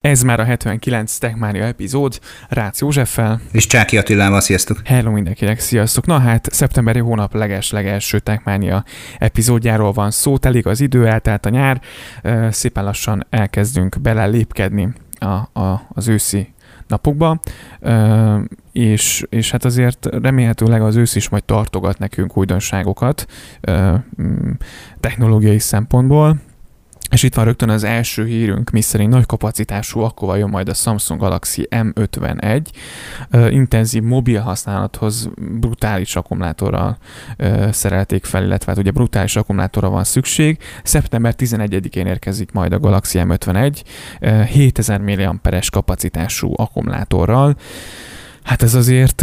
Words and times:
Ez 0.00 0.22
már 0.22 0.40
a 0.40 0.44
79 0.44 1.18
Techmania 1.18 1.64
epizód, 1.64 2.20
Rácz 2.48 2.80
Józseffel. 2.80 3.40
És 3.52 3.66
Csáki 3.66 3.98
Attilával, 3.98 4.40
sziasztok! 4.40 4.80
Hello 4.84 5.10
mindenkinek, 5.10 5.58
sziasztok! 5.58 6.06
Na 6.06 6.18
hát, 6.18 6.48
szeptemberi 6.52 6.98
hónap 6.98 7.34
leges-legelső 7.34 8.18
Techmania 8.18 8.84
epizódjáról 9.18 9.92
van 9.92 10.10
szó, 10.10 10.38
telik 10.38 10.66
az 10.66 10.80
idő, 10.80 11.06
eltelt 11.06 11.46
a 11.46 11.48
nyár, 11.48 11.80
szépen 12.50 12.84
lassan 12.84 13.26
elkezdünk 13.30 14.00
belelépkedni 14.00 14.92
a, 15.18 15.60
a, 15.60 15.86
az 15.88 16.08
őszi 16.08 16.52
napokba, 16.86 17.40
és, 18.72 19.24
és 19.28 19.50
hát 19.50 19.64
azért 19.64 20.08
remélhetőleg 20.22 20.82
az 20.82 20.96
ősz 20.96 21.14
is 21.14 21.28
majd 21.28 21.44
tartogat 21.44 21.98
nekünk 21.98 22.36
újdonságokat 22.36 23.26
technológiai 25.00 25.58
szempontból, 25.58 26.40
és 27.10 27.22
itt 27.22 27.34
van 27.34 27.44
rögtön 27.44 27.68
az 27.68 27.84
első 27.84 28.24
hírünk, 28.24 28.70
miszerint 28.70 29.12
nagy 29.12 29.26
kapacitású 29.26 30.00
akkor 30.00 30.38
jön 30.38 30.48
majd 30.48 30.68
a 30.68 30.74
Samsung 30.74 31.20
Galaxy 31.20 31.68
M51. 31.70 32.66
Uh, 33.32 33.52
intenzív 33.52 34.02
mobil 34.02 34.40
használathoz 34.40 35.30
brutális 35.36 36.16
akkumulátorral 36.16 36.98
uh, 37.38 37.70
szerelték 37.70 38.24
fel, 38.24 38.44
illetve 38.44 38.70
hát 38.70 38.80
ugye 38.80 38.90
brutális 38.90 39.36
akkumulátorra 39.36 39.88
van 39.88 40.04
szükség. 40.04 40.58
Szeptember 40.82 41.34
11-én 41.38 42.06
érkezik 42.06 42.52
majd 42.52 42.72
a 42.72 42.78
Galaxy 42.78 43.18
M51 43.22 43.82
uh, 44.20 44.42
7000 44.42 45.00
mAh-es 45.00 45.70
kapacitású 45.70 46.52
akkumulátorral. 46.56 47.56
Hát 48.50 48.62
ez 48.62 48.74
azért 48.74 49.20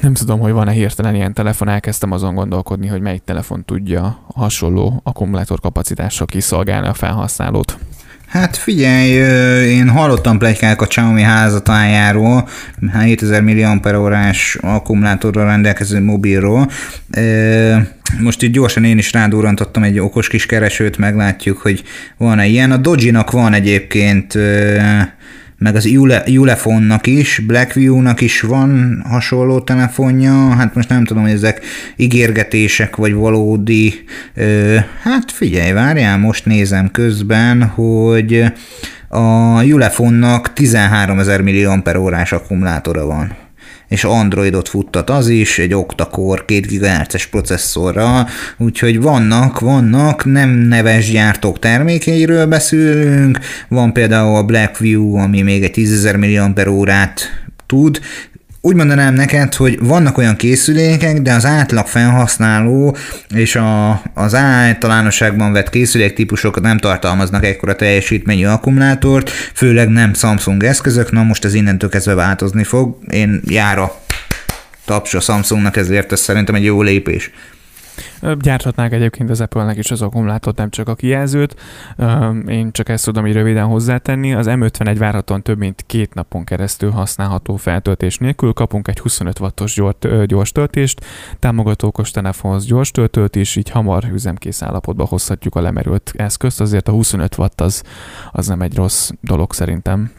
nem 0.00 0.14
tudom, 0.14 0.40
hogy 0.40 0.52
van-e 0.52 0.70
hirtelen 0.70 1.14
ilyen 1.14 1.32
telefon, 1.32 1.68
elkezdtem 1.68 2.12
azon 2.12 2.34
gondolkodni, 2.34 2.86
hogy 2.86 3.00
melyik 3.00 3.22
telefon 3.24 3.64
tudja 3.64 4.24
hasonló 4.34 5.00
akkumulátorkapacitással 5.04 6.26
kiszolgálni 6.26 6.86
a 6.86 6.94
felhasználót. 6.94 7.78
Hát 8.26 8.56
figyelj, 8.56 9.10
én 9.68 9.88
hallottam 9.88 10.38
plegykák 10.38 10.80
a 10.80 10.86
Xiaomi 10.86 11.22
házatájáról, 11.22 12.48
7000 12.92 13.42
mAh 13.42 14.34
akkumulátorral 14.60 15.46
rendelkező 15.46 16.00
mobilról. 16.00 16.70
Most 18.20 18.42
itt 18.42 18.52
gyorsan 18.52 18.84
én 18.84 18.98
is 18.98 19.12
rádurrantottam 19.12 19.82
egy 19.82 19.98
okos 19.98 20.28
kis 20.28 20.46
keresőt, 20.46 20.98
meglátjuk, 20.98 21.58
hogy 21.58 21.82
van-e 22.16 22.46
ilyen. 22.46 22.70
A 22.72 22.76
Doji-nak 22.76 23.30
van 23.30 23.52
egyébként 23.52 24.38
meg 25.58 25.74
az 25.74 25.88
Ulefone-nak 26.26 27.06
is, 27.06 27.42
Blackview-nak 27.46 28.20
is 28.20 28.40
van 28.40 29.02
hasonló 29.08 29.60
telefonja, 29.60 30.32
hát 30.32 30.74
most 30.74 30.88
nem 30.88 31.04
tudom, 31.04 31.22
hogy 31.22 31.32
ezek 31.32 31.64
ígérgetések 31.96 32.96
vagy 32.96 33.12
valódi, 33.12 34.04
ö, 34.34 34.76
hát 35.02 35.32
figyelj, 35.32 35.72
várjál, 35.72 36.18
most 36.18 36.44
nézem 36.44 36.90
közben, 36.90 37.62
hogy 37.62 38.44
a 39.08 39.64
Ulefone-nak 39.64 40.52
13 40.52 41.18
ezer 41.18 41.40
millió 41.40 41.82
órás 41.96 42.32
akkumulátora 42.32 43.06
van 43.06 43.47
és 43.88 44.04
Androidot 44.04 44.68
futtat 44.68 45.10
az 45.10 45.28
is, 45.28 45.58
egy 45.58 45.74
octa-core 45.74 46.42
2 46.46 46.60
GHz-es 46.60 47.26
processzorral, 47.26 48.28
úgyhogy 48.58 49.00
vannak, 49.00 49.60
vannak, 49.60 50.24
nem 50.24 50.50
neves 50.50 51.10
gyártók 51.10 51.58
termékeiről 51.58 52.46
beszélünk, 52.46 53.38
van 53.68 53.92
például 53.92 54.36
a 54.36 54.44
Blackview, 54.44 55.14
ami 55.16 55.42
még 55.42 55.62
egy 55.62 55.74
10.000 55.74 56.54
mAh-órát 56.54 57.20
tud, 57.66 58.00
úgy 58.68 58.76
mondanám 58.76 59.14
neked, 59.14 59.54
hogy 59.54 59.78
vannak 59.80 60.18
olyan 60.18 60.36
készülékek, 60.36 61.22
de 61.22 61.32
az 61.32 61.44
átlag 61.44 61.86
felhasználó 61.86 62.96
és 63.34 63.56
a, 63.56 64.02
az 64.14 64.34
általánosságban 64.34 65.52
vett 65.52 65.70
készülék 65.70 66.14
típusokat 66.14 66.62
nem 66.62 66.78
tartalmaznak 66.78 67.44
ekkora 67.44 67.76
teljesítményű 67.76 68.46
akkumulátort, 68.46 69.30
főleg 69.30 69.88
nem 69.88 70.14
Samsung 70.14 70.64
eszközök, 70.64 71.12
na 71.12 71.22
most 71.22 71.44
ez 71.44 71.54
innentől 71.54 71.90
kezdve 71.90 72.14
változni 72.14 72.64
fog. 72.64 72.98
Én 73.10 73.40
jára 73.46 74.00
taps 74.84 75.14
a 75.14 75.20
Samsungnak, 75.20 75.76
ezért 75.76 76.12
ez 76.12 76.20
szerintem 76.20 76.54
egy 76.54 76.64
jó 76.64 76.82
lépés. 76.82 77.30
Gyárthatnák 78.40 78.92
egyébként 78.92 79.30
az 79.30 79.40
Apple-nek 79.40 79.78
is 79.78 79.90
az 79.90 80.02
akkumulátort, 80.02 80.56
nem 80.56 80.70
csak 80.70 80.88
a 80.88 80.94
kijelzőt. 80.94 81.54
Én 82.46 82.72
csak 82.72 82.88
ezt 82.88 83.04
tudom 83.04 83.26
így 83.26 83.32
röviden 83.32 83.64
hozzátenni. 83.64 84.34
Az 84.34 84.46
M51 84.48 84.94
várhatóan 84.98 85.42
több 85.42 85.58
mint 85.58 85.84
két 85.86 86.14
napon 86.14 86.44
keresztül 86.44 86.90
használható 86.90 87.56
feltöltés 87.56 88.18
nélkül. 88.18 88.52
Kapunk 88.52 88.88
egy 88.88 88.98
25 88.98 89.38
wattos 89.38 89.80
gyors 90.26 90.52
töltést, 90.52 91.04
támogató 91.38 91.86
okos 91.86 92.10
telefonhoz 92.10 92.66
gyors 92.66 92.90
töltőt 92.90 93.36
is, 93.36 93.56
így 93.56 93.70
hamar 93.70 94.04
üzemkész 94.12 94.62
állapotba 94.62 95.04
hozhatjuk 95.04 95.54
a 95.54 95.60
lemerült 95.60 96.12
eszközt. 96.16 96.60
Azért 96.60 96.88
a 96.88 96.92
25 96.92 97.38
watt 97.38 97.60
az, 97.60 97.82
az 98.32 98.46
nem 98.46 98.60
egy 98.60 98.74
rossz 98.76 99.10
dolog 99.20 99.52
szerintem. 99.52 100.10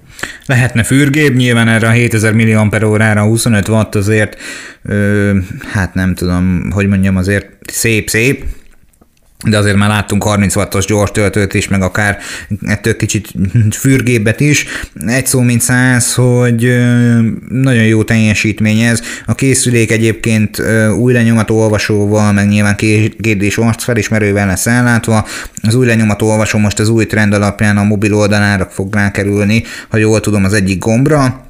Lehetne 0.46 0.84
fürgébb, 0.84 1.36
nyilván 1.36 1.68
erre 1.68 1.88
a 1.88 1.92
7000 1.92 2.34
mAh-ra 2.34 3.24
25 3.24 3.68
watt 3.68 3.96
azért, 3.96 4.38
ö, 4.82 5.38
hát 5.72 5.94
nem 5.94 6.16
tudom, 6.16 6.72
hogy 6.72 6.88
mondjam, 6.88 7.16
azért 7.16 7.72
szép-szép, 7.90 8.44
de 9.50 9.58
azért 9.58 9.76
már 9.76 9.90
láttunk 9.90 10.24
30 10.24 10.56
wattos 10.56 10.86
gyors 10.86 11.12
töltőt 11.12 11.54
is, 11.54 11.68
meg 11.68 11.82
akár 11.82 12.18
ettől 12.62 12.96
kicsit 12.96 13.32
fürgébet 13.82 14.40
is. 14.40 14.66
Egy 15.06 15.26
szó 15.26 15.42
mint 15.42 15.62
száz, 15.62 16.14
hogy 16.14 16.80
nagyon 17.50 17.84
jó 17.84 18.04
teljesítmény 18.04 18.80
ez. 18.80 19.02
A 19.26 19.36
készülék 19.36 19.92
egyébként 19.92 20.62
új 20.98 21.14
lenyomató 21.14 21.60
olvasóval, 21.60 22.34
meg 22.34 22.48
nyilván 22.48 22.76
kérdés 22.76 23.58
arc 23.58 23.84
felismerővel 23.84 24.48
lesz 24.48 24.68
ellátva. 24.68 25.28
Az 25.62 25.76
új 25.76 25.86
lenyomató 25.86 26.28
olvasó 26.28 26.58
most 26.58 26.80
az 26.80 26.90
új 26.90 27.06
trend 27.06 27.34
alapján 27.34 27.78
a 27.78 27.84
mobil 27.84 28.14
oldalára 28.14 28.68
fog 28.72 28.94
rákerülni, 28.94 29.64
ha 29.90 29.98
jól 29.98 30.20
tudom, 30.20 30.44
az 30.44 30.54
egyik 30.54 30.80
gombra 30.80 31.49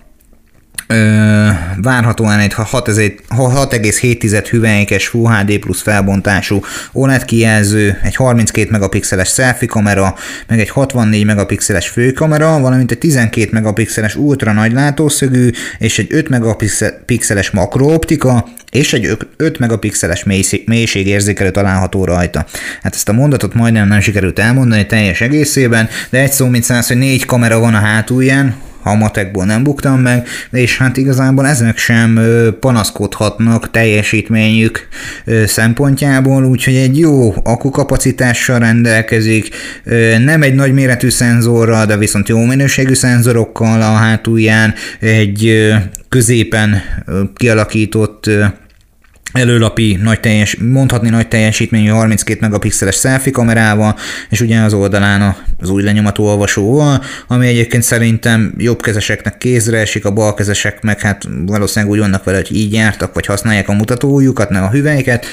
várhatóan 1.82 2.40
egy 2.40 2.54
6,7 2.54 4.48
hüvelykes 4.50 5.08
Full 5.08 5.32
HD 5.32 5.60
plusz 5.60 5.82
felbontású 5.82 6.62
OLED 6.92 7.26
kijelző, 7.26 8.00
egy 8.04 8.16
32 8.16 8.68
megapixeles 8.72 9.30
selfie 9.30 9.68
kamera, 9.68 10.16
meg 10.48 10.60
egy 10.60 10.70
64 10.70 11.26
megapixeles 11.26 11.88
főkamera, 11.88 12.60
valamint 12.60 12.92
egy 12.92 12.98
12 12.98 13.50
megapixeles 13.52 14.16
ultra 14.16 14.54
nagy 14.54 14.72
látószögű, 14.72 15.50
és 15.78 16.00
egy 16.00 16.08
5 16.10 16.30
megapixeles 16.30 17.52
makrooptika, 17.52 18.48
és 18.72 18.94
egy 18.94 19.18
5 19.38 19.60
megapixeles 19.60 20.24
mélységérzékelő 20.66 21.52
található 21.52 22.06
rajta. 22.06 22.46
Hát 22.84 22.96
ezt 22.96 23.10
a 23.10 23.14
mondatot 23.14 23.54
majdnem 23.54 23.88
nem 23.88 24.00
sikerült 24.00 24.40
elmondani 24.40 24.86
teljes 24.86 25.22
egészében, 25.22 25.90
de 26.10 26.20
egy 26.20 26.32
szó 26.32 26.48
mint 26.48 26.64
száz, 26.64 26.88
hogy 26.88 26.98
négy 26.98 27.26
kamera 27.26 27.60
van 27.60 27.74
a 27.74 27.80
hátulján, 27.80 28.56
a 28.84 28.94
matekból 28.94 29.46
nem 29.46 29.64
buktam 29.64 30.02
meg, 30.02 30.28
és 30.52 30.78
hát 30.78 30.98
igazából 30.98 31.48
ezek 31.48 31.78
sem 31.78 32.20
panaszkodhatnak 32.60 33.72
teljesítményük 33.72 34.88
szempontjából, 35.46 36.44
úgyhogy 36.44 36.76
egy 36.76 37.00
jó 37.00 37.34
akukapacitással 37.44 38.60
rendelkezik, 38.60 39.50
nem 40.24 40.42
egy 40.42 40.56
nagy 40.56 40.74
méretű 40.74 41.10
szenzorral, 41.10 41.86
de 41.86 41.98
viszont 41.98 42.30
jó 42.30 42.46
minőségű 42.46 42.94
szenzorokkal 42.94 43.82
a 43.82 43.94
hátulján, 43.94 44.74
egy 45.00 45.70
középen 46.10 46.82
kialakított 47.36 48.30
előlapi 49.32 50.00
nagy 50.02 50.20
teljes, 50.20 50.56
mondhatni 50.56 51.10
nagy 51.10 51.28
teljesítményű 51.28 51.90
32 51.90 52.38
megapixeles 52.42 52.96
selfie 52.96 53.32
kamerával, 53.32 53.96
és 54.30 54.42
ugye 54.42 54.60
az 54.60 54.74
oldalán 54.74 55.36
az 55.60 55.70
új 55.70 55.84
lenyomató 55.84 56.26
olvasóval, 56.26 57.04
ami 57.28 57.48
egyébként 57.48 57.84
szerintem 57.84 58.54
jobb 58.58 58.82
kezeseknek 58.82 59.38
kézre 59.38 59.78
esik, 59.78 60.06
a 60.06 60.12
bal 60.12 60.34
kezesek 60.34 60.82
meg 60.82 61.00
hát 61.00 61.28
valószínűleg 61.46 61.94
úgy 61.94 62.00
vannak 62.00 62.24
vele, 62.24 62.38
hogy 62.38 62.56
így 62.56 62.74
jártak, 62.74 63.14
vagy 63.14 63.26
használják 63.26 63.70
a 63.70 63.74
mutatójukat, 63.74 64.50
nem 64.50 64.64
a 64.64 64.70
hüvelyket. 64.70 65.26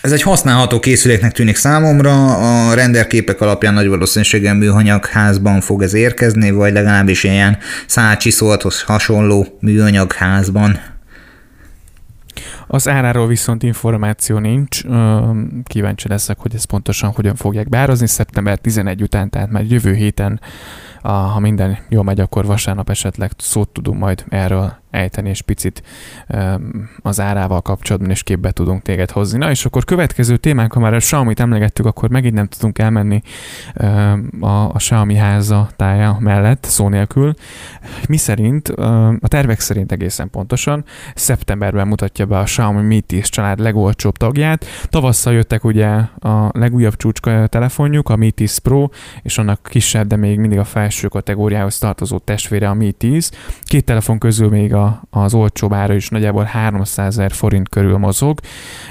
Ez 0.00 0.12
egy 0.12 0.22
használható 0.22 0.80
készüléknek 0.80 1.32
tűnik 1.32 1.56
számomra, 1.56 2.36
a 2.36 2.74
renderképek 2.74 3.40
alapján 3.40 3.74
nagy 3.74 3.88
valószínűséggel 3.88 4.54
műanyag 4.54 5.06
házban 5.06 5.60
fog 5.60 5.82
ez 5.82 5.94
érkezni, 5.94 6.50
vagy 6.50 6.72
legalábbis 6.72 7.24
ilyen 7.24 7.58
szálcsiszolthoz 7.86 8.82
hasonló 8.82 9.58
műanyag 9.60 10.12
házban. 10.12 10.91
Az 12.72 12.88
áráról 12.88 13.26
viszont 13.26 13.62
információ 13.62 14.38
nincs. 14.38 14.82
Kíváncsi 15.64 16.08
leszek, 16.08 16.38
hogy 16.38 16.54
ez 16.54 16.64
pontosan 16.64 17.10
hogyan 17.10 17.34
fogják 17.34 17.68
beárazni 17.68 18.06
szeptember 18.06 18.58
11 18.58 19.02
után, 19.02 19.30
tehát 19.30 19.50
már 19.50 19.64
jövő 19.64 19.94
héten, 19.94 20.40
ha 21.02 21.38
minden 21.38 21.78
jól 21.88 22.04
megy, 22.04 22.20
akkor 22.20 22.46
vasárnap 22.46 22.90
esetleg 22.90 23.30
szót 23.36 23.68
tudunk 23.68 23.98
majd 23.98 24.24
erről 24.28 24.80
ejteni, 24.92 25.28
és 25.28 25.42
picit 25.42 25.82
az 27.02 27.20
árával 27.20 27.60
kapcsolatban 27.60 28.10
is 28.10 28.22
képbe 28.22 28.50
tudunk 28.50 28.82
téged 28.82 29.10
hozni. 29.10 29.38
Na 29.38 29.50
és 29.50 29.64
akkor 29.64 29.84
következő 29.84 30.36
témánk, 30.36 30.72
ha 30.72 30.80
már 30.80 30.94
a 30.94 30.98
Xiaomi-t 30.98 31.40
emlegettük, 31.40 31.86
akkor 31.86 32.08
megint 32.08 32.34
nem 32.34 32.46
tudunk 32.46 32.78
elmenni 32.78 33.22
a, 34.40 34.46
a 34.46 34.74
Xiaomi 34.76 35.14
háza 35.14 35.68
tája 35.76 36.16
mellett, 36.20 36.64
szó 36.64 36.88
nélkül. 36.88 37.34
Mi 38.08 38.16
szerint, 38.16 38.68
a 38.68 39.28
tervek 39.28 39.60
szerint 39.60 39.92
egészen 39.92 40.30
pontosan, 40.30 40.84
szeptemberben 41.14 41.88
mutatja 41.88 42.26
be 42.26 42.38
a 42.38 42.42
Xiaomi 42.42 42.82
Mi 42.82 43.00
10 43.00 43.28
család 43.28 43.58
legolcsóbb 43.58 44.16
tagját. 44.16 44.64
Tavasszal 44.88 45.32
jöttek 45.32 45.64
ugye 45.64 45.88
a 46.18 46.50
legújabb 46.52 46.96
csúcs 46.96 47.20
telefonjuk, 47.46 48.08
a 48.08 48.16
Mi 48.16 48.30
10 48.30 48.58
Pro, 48.58 48.88
és 49.22 49.38
annak 49.38 49.68
kisebb, 49.70 50.06
de 50.06 50.16
még 50.16 50.38
mindig 50.38 50.58
a 50.58 50.64
felső 50.64 50.91
kategóriához 51.00 51.78
tartozó 51.78 52.18
testvére 52.18 52.68
a 52.68 52.74
Mi 52.74 52.92
10. 52.92 53.30
Két 53.62 53.84
telefon 53.84 54.18
közül 54.18 54.48
még 54.48 54.74
a, 54.74 55.02
az 55.10 55.34
olcsóbb 55.34 55.72
ára 55.72 55.94
is 55.94 56.08
nagyjából 56.08 56.44
300 56.44 57.12
ezer 57.12 57.32
forint 57.32 57.68
körül 57.68 57.96
mozog, 57.96 58.40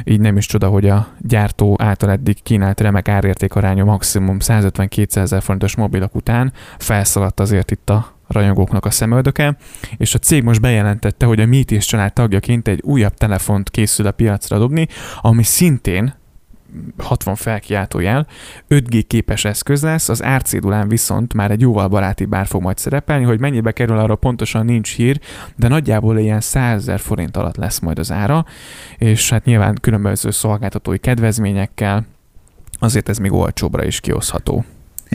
így 0.04 0.20
nem 0.20 0.38
is 0.38 0.46
csoda, 0.46 0.68
hogy 0.68 0.90
a 0.90 1.08
gyártó 1.20 1.76
által 1.80 2.10
eddig 2.10 2.44
kínált 2.44 2.82
remek 2.82 3.08
árértékarányú 3.08 3.86
maximum 3.86 4.38
150-200 4.40 5.16
ezer 5.16 5.42
forintos 5.42 5.76
mobilok 5.76 6.16
után 6.16 6.54
felszaladt 6.78 7.40
azért 7.40 7.72
itt 7.72 7.90
a 7.90 8.20
rajongóknak 8.28 8.86
a 8.86 8.90
szemöldöke, 8.90 9.58
és 9.98 10.14
a 10.16 10.18
cég 10.18 10.44
most 10.44 10.62
bejelentette, 10.62 11.26
hogy 11.26 11.40
a 11.40 11.46
Meetis 11.46 11.86
család 11.86 12.14
tagjaként 12.14 12.68
egy 12.68 12.82
újabb 12.84 13.14
telefont 13.14 13.70
készül 13.70 14.08
a 14.08 14.12
piacra 14.12 14.58
dobni, 14.58 14.88
ami 15.22 15.44
szintén 15.44 16.14
60 16.98 17.36
felkiáltójel, 17.36 18.28
5G 18.70 19.04
képes 19.08 19.46
eszköz 19.46 19.84
lesz, 19.84 20.10
az 20.10 20.24
árcédulán 20.24 20.88
viszont 20.88 21.34
már 21.34 21.52
egy 21.52 21.62
jóval 21.62 21.88
baráti 21.88 22.26
bár 22.26 22.48
fog 22.48 22.62
majd 22.62 22.78
szerepelni, 22.78 23.24
hogy 23.24 23.40
mennyibe 23.40 23.72
kerül, 23.72 23.98
arra 23.98 24.16
pontosan 24.16 24.66
nincs 24.66 24.96
hír, 24.96 25.20
de 25.56 25.68
nagyjából 25.68 26.18
ilyen 26.18 26.42
100 26.42 26.82
ezer 26.82 27.00
forint 27.00 27.38
alatt 27.38 27.56
lesz 27.56 27.80
majd 27.80 28.00
az 28.00 28.12
ára, 28.12 28.46
és 28.98 29.30
hát 29.30 29.46
nyilván 29.46 29.78
különböző 29.82 30.32
szolgáltatói 30.32 30.98
kedvezményekkel, 30.98 32.06
azért 32.80 33.10
ez 33.10 33.18
még 33.18 33.32
olcsóbbra 33.32 33.84
is 33.84 34.00
kioszható. 34.00 34.66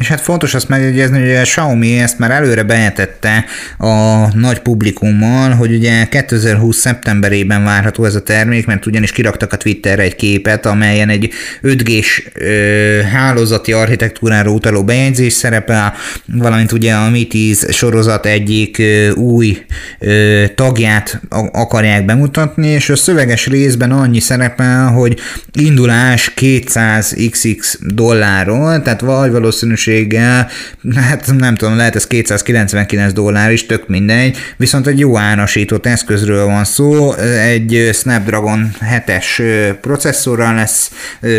És 0.01 0.09
hát 0.09 0.21
fontos 0.21 0.55
azt 0.55 0.69
megjegyezni, 0.69 1.21
hogy 1.21 1.35
a 1.35 1.43
Xiaomi 1.43 1.99
ezt 1.99 2.19
már 2.19 2.31
előre 2.31 2.63
bejelentette 2.63 3.45
a 3.79 4.27
nagy 4.37 4.59
publikummal, 4.59 5.51
hogy 5.51 5.75
ugye 5.75 6.05
2020. 6.09 6.77
szeptemberében 6.77 7.65
várható 7.65 8.05
ez 8.05 8.15
a 8.15 8.23
termék, 8.23 8.67
mert 8.67 8.87
ugyanis 8.87 9.13
kiraktak 9.13 9.53
a 9.53 9.57
Twitterre 9.57 10.03
egy 10.03 10.17
képet, 10.17 10.67
amelyen 10.67 11.09
egy 11.09 11.33
5G-s 11.63 12.23
ö, 12.35 13.01
hálózati 13.13 13.73
architektúrára 13.73 14.51
utaló 14.51 14.85
bejegyzés 14.85 15.33
szerepel, 15.33 15.95
valamint 16.27 16.73
ugye 16.73 16.95
a 16.95 17.11
Mi 17.11 17.27
10 17.27 17.73
sorozat 17.73 18.27
egyik 18.27 18.79
ö, 18.79 19.11
új 19.11 19.65
ö, 19.99 20.45
tagját 20.55 21.21
akarják 21.53 22.05
bemutatni, 22.05 22.69
és 22.69 22.91
a 22.91 22.97
szöveges 22.97 23.47
részben 23.47 23.91
annyi 23.91 24.21
szerepel, 24.21 24.87
hogy 24.87 25.19
indulás 25.53 26.33
200xx 26.37 27.75
dollárról, 27.81 28.83
tehát 28.83 29.01
vagy 29.01 29.31
valószínűség 29.31 29.85
minőséggel, 29.87 30.49
hát 30.95 31.33
nem 31.39 31.55
tudom, 31.55 31.77
lehet 31.77 31.95
ez 31.95 32.07
299 32.07 33.13
dollár 33.13 33.53
is, 33.53 33.67
tök 33.67 33.89
mindegy, 33.89 34.37
viszont 34.57 34.87
egy 34.87 34.99
jó 34.99 35.19
árasított 35.19 35.87
eszközről 35.87 36.47
van 36.47 36.65
szó, 36.65 37.13
egy 37.39 37.91
Snapdragon 37.93 38.71
7-es 38.81 39.43
processzorral 39.81 40.55
lesz 40.55 40.91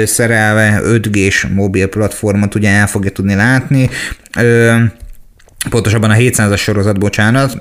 szerelve, 0.05 0.81
5G-s 0.83 1.47
mobil 1.53 1.87
platformot 1.87 2.55
ugye 2.55 2.69
el 2.69 2.87
fogja 2.87 3.11
tudni 3.11 3.35
látni, 3.35 3.89
pontosabban 5.69 6.09
a 6.09 6.15
700-as 6.15 6.59
sorozat, 6.59 6.99
bocsánat, 6.99 7.57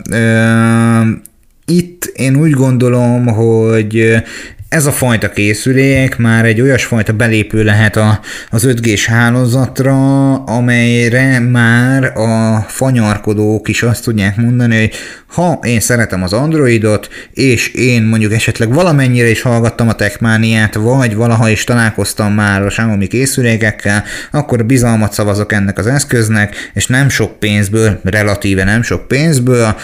itt 1.64 2.04
én 2.04 2.36
úgy 2.36 2.50
gondolom, 2.50 3.26
hogy 3.26 4.22
ez 4.68 4.86
a 4.86 4.92
fajta 4.92 5.30
készülék 5.30 6.16
már 6.16 6.44
egy 6.44 6.60
olyasfajta 6.60 7.12
belépő 7.12 7.64
lehet 7.64 7.96
a, 7.96 8.20
az 8.50 8.66
5G-s 8.66 9.06
hálózatra, 9.06 10.34
amelyre 10.34 11.38
már 11.40 12.04
a 12.04 12.60
fanyarkodók 12.68 13.68
is 13.68 13.82
azt 13.82 14.04
tudják 14.04 14.36
mondani, 14.36 14.78
hogy 14.78 14.92
ha 15.26 15.58
én 15.62 15.80
szeretem 15.80 16.22
az 16.22 16.32
Androidot, 16.32 17.08
és 17.32 17.68
én 17.68 18.02
mondjuk 18.02 18.32
esetleg 18.32 18.72
valamennyire 18.72 19.28
is 19.28 19.42
hallgattam 19.42 19.88
a 19.88 19.94
Techmaniát, 19.94 20.74
vagy 20.74 21.14
valaha 21.14 21.48
is 21.48 21.64
találkoztam 21.64 22.32
már 22.32 22.62
a 22.62 22.66
Xiaomi 22.66 23.06
készülékekkel, 23.06 24.04
akkor 24.30 24.64
bizalmat 24.64 25.12
szavazok 25.12 25.52
ennek 25.52 25.78
az 25.78 25.86
eszköznek, 25.86 26.70
és 26.74 26.86
nem 26.86 27.08
sok 27.08 27.38
pénzből, 27.38 28.00
relatíve 28.04 28.64
nem 28.64 28.82
sok 28.82 29.08
pénzből 29.08 29.76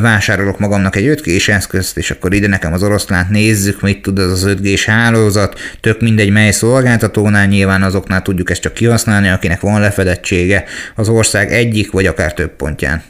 vásárolok 0.00 0.58
magamnak 0.58 0.96
egy 0.96 1.06
5 1.06 1.20
g 1.22 1.50
eszközt, 1.50 1.96
és 1.96 2.10
akkor 2.10 2.34
ide 2.34 2.48
nekem 2.48 2.72
az 2.72 2.82
oroszlánt 2.82 3.30
nézzük, 3.30 3.80
mit 3.80 4.02
tud 4.02 4.11
az 4.18 4.32
az 4.32 4.44
5 4.44 4.60
g 4.60 4.78
hálózat, 4.78 5.58
tök 5.80 6.00
mindegy 6.00 6.30
mely 6.30 6.50
szolgáltatónál, 6.50 7.46
nyilván 7.46 7.82
azoknál 7.82 8.22
tudjuk 8.22 8.50
ezt 8.50 8.60
csak 8.60 8.74
kihasználni, 8.74 9.28
akinek 9.28 9.60
van 9.60 9.80
lefedettsége 9.80 10.64
az 10.94 11.08
ország 11.08 11.52
egyik 11.52 11.90
vagy 11.90 12.06
akár 12.06 12.34
több 12.34 12.56
pontján 12.56 13.02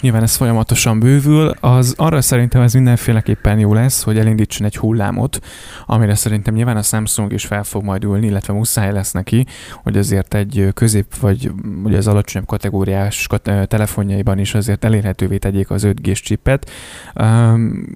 nyilván 0.00 0.22
ez 0.22 0.36
folyamatosan 0.36 1.00
bővül, 1.00 1.48
az 1.60 1.94
arra 1.96 2.20
szerintem 2.20 2.62
ez 2.62 2.74
mindenféleképpen 2.74 3.58
jó 3.58 3.74
lesz, 3.74 4.02
hogy 4.02 4.18
elindítson 4.18 4.66
egy 4.66 4.76
hullámot, 4.76 5.40
amire 5.86 6.14
szerintem 6.14 6.54
nyilván 6.54 6.76
a 6.76 6.82
Samsung 6.82 7.32
is 7.32 7.46
fel 7.46 7.64
fog 7.64 7.84
majd 7.84 8.04
ülni, 8.04 8.26
illetve 8.26 8.52
muszáj 8.52 8.92
lesz 8.92 9.12
neki, 9.12 9.46
hogy 9.82 9.96
azért 9.96 10.34
egy 10.34 10.68
közép 10.74 11.14
vagy 11.20 11.52
ugye 11.84 11.96
az 11.96 12.06
alacsonyabb 12.06 12.48
kategóriás 12.48 13.26
telefonjaiban 13.66 14.38
is 14.38 14.54
azért 14.54 14.84
elérhetővé 14.84 15.36
tegyék 15.36 15.70
az 15.70 15.86
5G-s 15.86 16.20
chipet, 16.20 16.70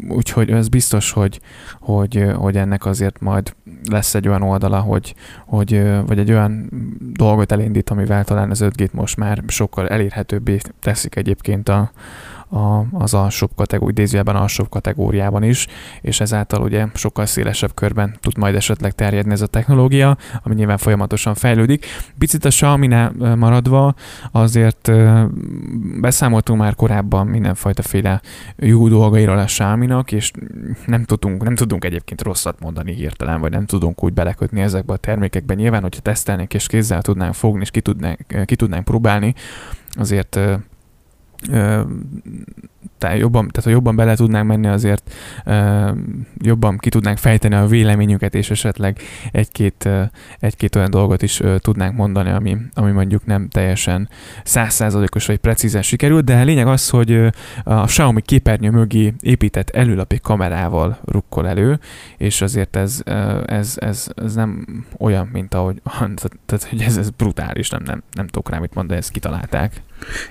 úgyhogy 0.09 0.51
ez 0.51 0.69
biztos, 0.69 1.11
hogy, 1.11 1.41
hogy, 1.81 2.25
hogy 2.35 2.57
ennek 2.57 2.87
azért 2.87 3.21
majd 3.21 3.55
lesz 3.91 4.15
egy 4.15 4.29
olyan 4.29 4.43
oldala, 4.43 4.81
hogy, 4.81 5.15
hogy 5.47 5.83
vagy 6.07 6.19
egy 6.19 6.31
olyan 6.31 6.71
dolgot 7.13 7.53
elindít, 7.53 7.91
amivel 7.91 8.25
talán 8.25 8.51
az 8.51 8.65
5G-t 8.65 8.93
most 8.93 9.17
már 9.17 9.43
sokkal 9.47 9.89
elérhetőbbé 9.89 10.59
teszik 10.81 11.17
egyébként 11.17 11.69
a, 11.69 11.93
a, 12.55 12.85
az 12.93 13.15
alsóbb 13.15 13.51
kategóri, 13.57 13.91
idézőjelben 13.91 14.37
alsóbb 14.37 14.69
kategóriában 14.69 15.43
is, 15.43 15.67
és 16.01 16.21
ezáltal 16.21 16.63
ugye 16.63 16.87
sokkal 16.95 17.27
szélesebb 17.27 17.75
körben 17.75 18.17
tud 18.21 18.39
majd 18.39 18.55
esetleg 18.55 18.93
terjedni 18.93 19.33
ez 19.33 19.41
a 19.41 19.47
technológia, 19.47 20.17
ami 20.43 20.55
nyilván 20.55 20.79
folyamatosan 20.79 21.35
fejlődik. 21.35 21.87
Picit 22.19 22.45
a 22.45 22.49
xiaomi 22.49 22.89
maradva 23.37 23.95
azért 24.33 24.93
beszámoltunk 26.01 26.61
már 26.61 26.75
korábban 26.75 27.27
mindenfajta 27.27 28.21
jó 28.57 28.89
dolgairól 28.89 29.39
a 29.39 29.45
xiaomi 29.45 29.89
és 30.07 30.31
nem 30.87 31.05
tudunk, 31.05 31.43
nem 31.43 31.55
tudunk 31.55 31.85
egyébként 31.85 32.23
rosszat 32.23 32.61
mondani 32.61 32.95
hirtelen, 32.95 33.41
vagy 33.41 33.51
nem 33.51 33.67
tudunk 33.67 34.05
úgy 34.05 34.13
belekötni 34.13 34.61
ezekbe 34.61 34.93
a 34.93 34.97
termékekbe. 34.97 35.55
Nyilván, 35.55 35.83
hogyha 35.83 36.01
tesztelnénk 36.01 36.55
és 36.55 36.67
kézzel 36.67 37.03
tudnánk 37.03 37.35
fogni, 37.35 37.61
és 37.61 37.71
ki 37.71 37.81
tudnánk, 37.81 38.19
ki 38.45 38.57
tudnánk 38.57 38.85
próbálni, 38.85 39.35
azért 39.91 40.39
tehát 43.05 43.19
jobban, 43.19 43.49
tehát 43.49 43.65
ha 43.65 43.71
jobban 43.71 43.97
bele 43.97 44.15
tudnánk 44.15 44.49
menni, 44.49 44.67
azért 44.67 45.15
jobban 46.37 46.79
ki 46.79 46.89
tudnánk 46.89 47.19
fejteni 47.19 47.55
a 47.55 47.67
véleményünket, 47.67 48.35
és 48.35 48.51
esetleg 48.51 48.99
egy-két, 49.33 49.89
egy-két 50.39 50.77
olyan 50.77 50.91
dolgot 50.91 51.23
is 51.23 51.41
tudnánk 51.59 51.97
mondani, 51.97 52.31
ami, 52.31 52.57
ami 52.75 52.91
mondjuk 52.91 53.27
nem 53.27 53.49
teljesen 53.49 54.09
százszázalékos 54.45 55.27
vagy 55.27 55.37
precízen 55.39 55.83
sikerült, 55.83 56.25
de 56.25 56.41
a 56.41 56.45
lényeg 56.45 56.67
az, 56.67 56.89
hogy 56.89 57.33
a 57.65 57.85
Xiaomi 57.85 58.21
képernyő 58.21 58.71
mögé 58.71 59.15
épített 59.21 59.71
előlapi 59.71 60.19
kamerával 60.23 60.99
rukkol 61.05 61.49
elő, 61.49 61.79
és 62.17 62.41
azért 62.41 62.77
ez, 62.77 63.03
ez, 63.47 63.77
ez, 63.81 64.07
ez 64.15 64.35
nem 64.35 64.67
olyan, 64.99 65.29
mint 65.33 65.55
ahogy, 65.55 65.83
tehát, 66.47 66.69
hogy 66.71 66.83
ez, 66.83 66.97
ez 66.97 67.11
brutális, 67.11 67.71
nem, 67.71 67.83
nem, 67.85 68.03
nem 68.13 68.27
tudok 68.27 68.51
rá 68.51 68.59
mit 68.59 68.75
mondani, 68.75 68.99
ezt 68.99 69.11
kitalálták. 69.11 69.83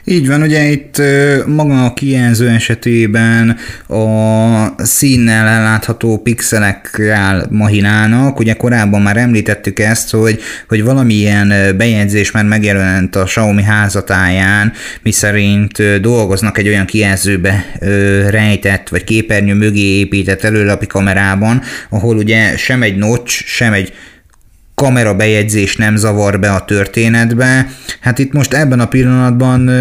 Így 0.04 0.28
van, 0.28 0.42
ugye 0.42 0.64
itt 0.64 1.02
maga 1.46 1.86
a 1.86 1.94
kijelző 1.94 2.50
esetében 2.50 3.58
a 3.88 4.84
színnel 4.84 5.48
ellátható 5.48 6.18
pixelekkel 6.18 7.48
mahinálnak. 7.50 8.40
Ugye 8.40 8.54
korábban 8.54 9.02
már 9.02 9.18
említettük 9.18 9.80
ezt, 9.80 10.12
hogy, 10.12 10.42
hogy 10.68 10.84
valamilyen 10.84 11.78
bejegyzés 11.78 12.32
már 12.32 12.46
megjelent 12.46 13.16
a 13.16 13.24
Xiaomi 13.24 13.64
házatáján, 13.64 14.74
miszerint 15.02 16.00
dolgoznak 16.02 16.58
egy 16.58 16.68
olyan 16.68 16.86
kijelzőbe 16.86 17.66
rejtett, 18.30 18.90
vagy 18.90 19.04
képernyő 19.04 19.54
mögé 19.54 20.00
épített 20.00 20.44
előlapi 20.44 20.88
kamerában, 20.88 21.62
ahol 21.90 22.18
ugye 22.18 22.58
sem 22.58 22.82
egy 22.82 22.96
notch, 22.96 23.46
sem 23.46 23.74
egy 23.74 23.94
kamera 24.76 25.14
bejegyzés 25.16 25.76
nem 25.76 25.96
zavar 25.96 26.40
be 26.40 26.52
a 26.52 26.66
történetbe. 26.66 27.68
Hát 28.00 28.20
itt 28.20 28.34
most 28.34 28.54
ebben 28.54 28.80
a 28.80 28.88
pillanatban 28.88 29.72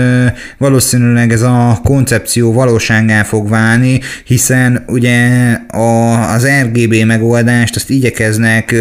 valószínűleg 0.58 1.32
ez 1.32 1.42
a 1.42 1.80
koncepció 1.84 2.52
valóságá 2.52 3.22
fog 3.22 3.49
válni, 3.49 4.00
hiszen 4.25 4.84
ugye 4.87 5.28
a, 5.68 6.30
az 6.32 6.49
RGB 6.62 6.94
megoldást 6.94 7.76
azt 7.76 7.90
igyekeznek 7.90 8.75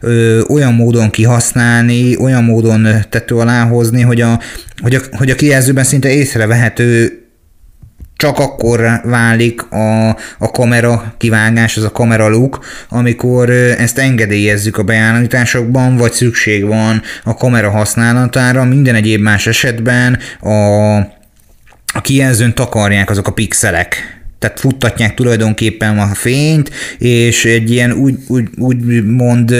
ö, 0.00 0.40
olyan 0.48 0.74
módon 0.74 1.10
kihasználni, 1.10 2.16
olyan 2.16 2.44
módon 2.44 2.88
tető 3.08 3.34
alá 3.34 3.64
hozni, 3.64 4.00
hogy 4.00 4.20
a, 4.20 4.40
hogy 4.82 4.94
a, 4.94 5.00
hogy 5.10 5.30
a 5.30 5.34
kijelzőben 5.34 5.84
szinte 5.84 6.10
észrevehető 6.10 7.23
csak 8.16 8.38
akkor 8.38 9.00
válik 9.04 9.62
a, 9.62 10.08
a 10.38 10.50
kamera 10.52 11.14
kivágás, 11.18 11.76
az 11.76 11.84
a 11.84 11.92
kamera 11.92 12.28
look, 12.28 12.64
amikor 12.88 13.50
ezt 13.50 13.98
engedélyezzük 13.98 14.78
a 14.78 14.82
beállításokban, 14.82 15.96
vagy 15.96 16.12
szükség 16.12 16.66
van 16.66 17.02
a 17.24 17.34
kamera 17.34 17.70
használatára, 17.70 18.64
minden 18.64 18.94
egyéb 18.94 19.20
más 19.20 19.46
esetben 19.46 20.18
a, 20.40 20.96
a 21.94 22.00
kijelzőn 22.02 22.54
takarják 22.54 23.10
azok 23.10 23.26
a 23.26 23.32
pixelek 23.32 24.13
tehát 24.44 24.60
futtatják 24.60 25.14
tulajdonképpen 25.14 25.98
a 25.98 26.06
fényt, 26.14 26.70
és 26.98 27.44
egy 27.44 27.70
ilyen 27.70 27.92
úgy, 27.92 28.14
úgy, 28.28 28.48
úgy 28.58 29.04
mond 29.04 29.54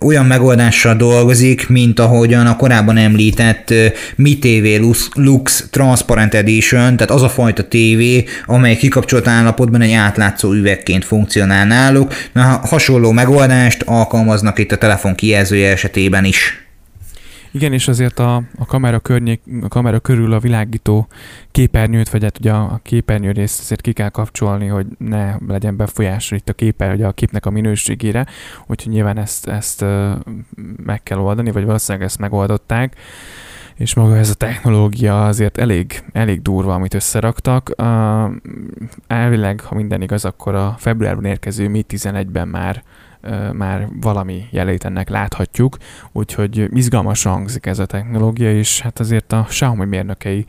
olyan 0.00 0.26
megoldással 0.26 0.94
dolgozik, 0.94 1.68
mint 1.68 2.00
ahogyan 2.00 2.46
a 2.46 2.56
korábban 2.56 2.96
említett 2.96 3.74
Mi 4.16 4.38
TV 4.38 4.82
Lux, 5.14 5.68
Transparent 5.70 6.34
Edition, 6.34 6.96
tehát 6.96 7.10
az 7.10 7.22
a 7.22 7.28
fajta 7.28 7.64
TV, 7.64 8.02
amely 8.46 8.76
kikapcsolt 8.76 9.26
állapotban 9.26 9.80
egy 9.80 9.92
átlátszó 9.92 10.52
üvegként 10.52 11.04
funkcionál 11.04 11.66
náluk. 11.66 12.12
Na, 12.32 12.60
hasonló 12.62 13.10
megoldást 13.10 13.82
alkalmaznak 13.82 14.58
itt 14.58 14.72
a 14.72 14.76
telefon 14.78 15.14
kijelzője 15.14 15.70
esetében 15.70 16.24
is. 16.24 16.62
Igen, 17.52 17.72
és 17.72 17.88
azért 17.88 18.18
a, 18.18 18.36
a 18.58 18.66
kamera 18.66 19.00
környék, 19.00 19.42
a 19.62 19.68
kamera 19.68 20.00
körül 20.00 20.32
a 20.32 20.38
világító 20.38 21.06
képernyőt, 21.50 22.08
vagy 22.08 22.22
hát 22.22 22.38
ugye 22.38 22.52
a, 22.52 22.80
képernyő 22.82 23.30
részt 23.30 23.60
azért 23.60 23.80
ki 23.80 23.92
kell 23.92 24.08
kapcsolni, 24.08 24.66
hogy 24.66 24.86
ne 24.98 25.36
legyen 25.46 25.76
befolyásra 25.76 26.36
itt 26.36 26.48
a 26.48 26.52
képer, 26.52 26.92
ugye 26.92 27.06
a 27.06 27.12
képnek 27.12 27.46
a 27.46 27.50
minőségére, 27.50 28.26
úgyhogy 28.66 28.92
nyilván 28.92 29.18
ezt, 29.18 29.46
ezt 29.46 29.84
meg 30.84 31.02
kell 31.02 31.18
oldani, 31.18 31.50
vagy 31.50 31.64
valószínűleg 31.64 32.06
ezt 32.06 32.18
megoldották 32.18 32.96
és 33.76 33.94
maga 33.94 34.16
ez 34.16 34.30
a 34.30 34.34
technológia 34.34 35.26
azért 35.26 35.58
elég, 35.58 36.04
elég 36.12 36.42
durva, 36.42 36.74
amit 36.74 36.94
összeraktak. 36.94 37.70
Elvileg, 39.06 39.60
ha 39.60 39.74
minden 39.74 40.02
igaz, 40.02 40.24
akkor 40.24 40.54
a 40.54 40.74
februárban 40.78 41.24
érkező 41.24 41.68
Mi 41.68 41.84
11-ben 41.88 42.48
már 42.48 42.82
már 43.52 43.88
valami 44.00 44.44
jelét 44.50 44.84
ennek 44.84 45.08
láthatjuk, 45.08 45.76
úgyhogy 46.12 46.68
izgalmas 46.76 47.22
hangzik 47.22 47.66
ez 47.66 47.78
a 47.78 47.86
technológia, 47.86 48.52
és 48.52 48.80
hát 48.80 49.00
azért 49.00 49.32
a 49.32 49.44
Xiaomi 49.48 49.84
mérnökei 49.84 50.44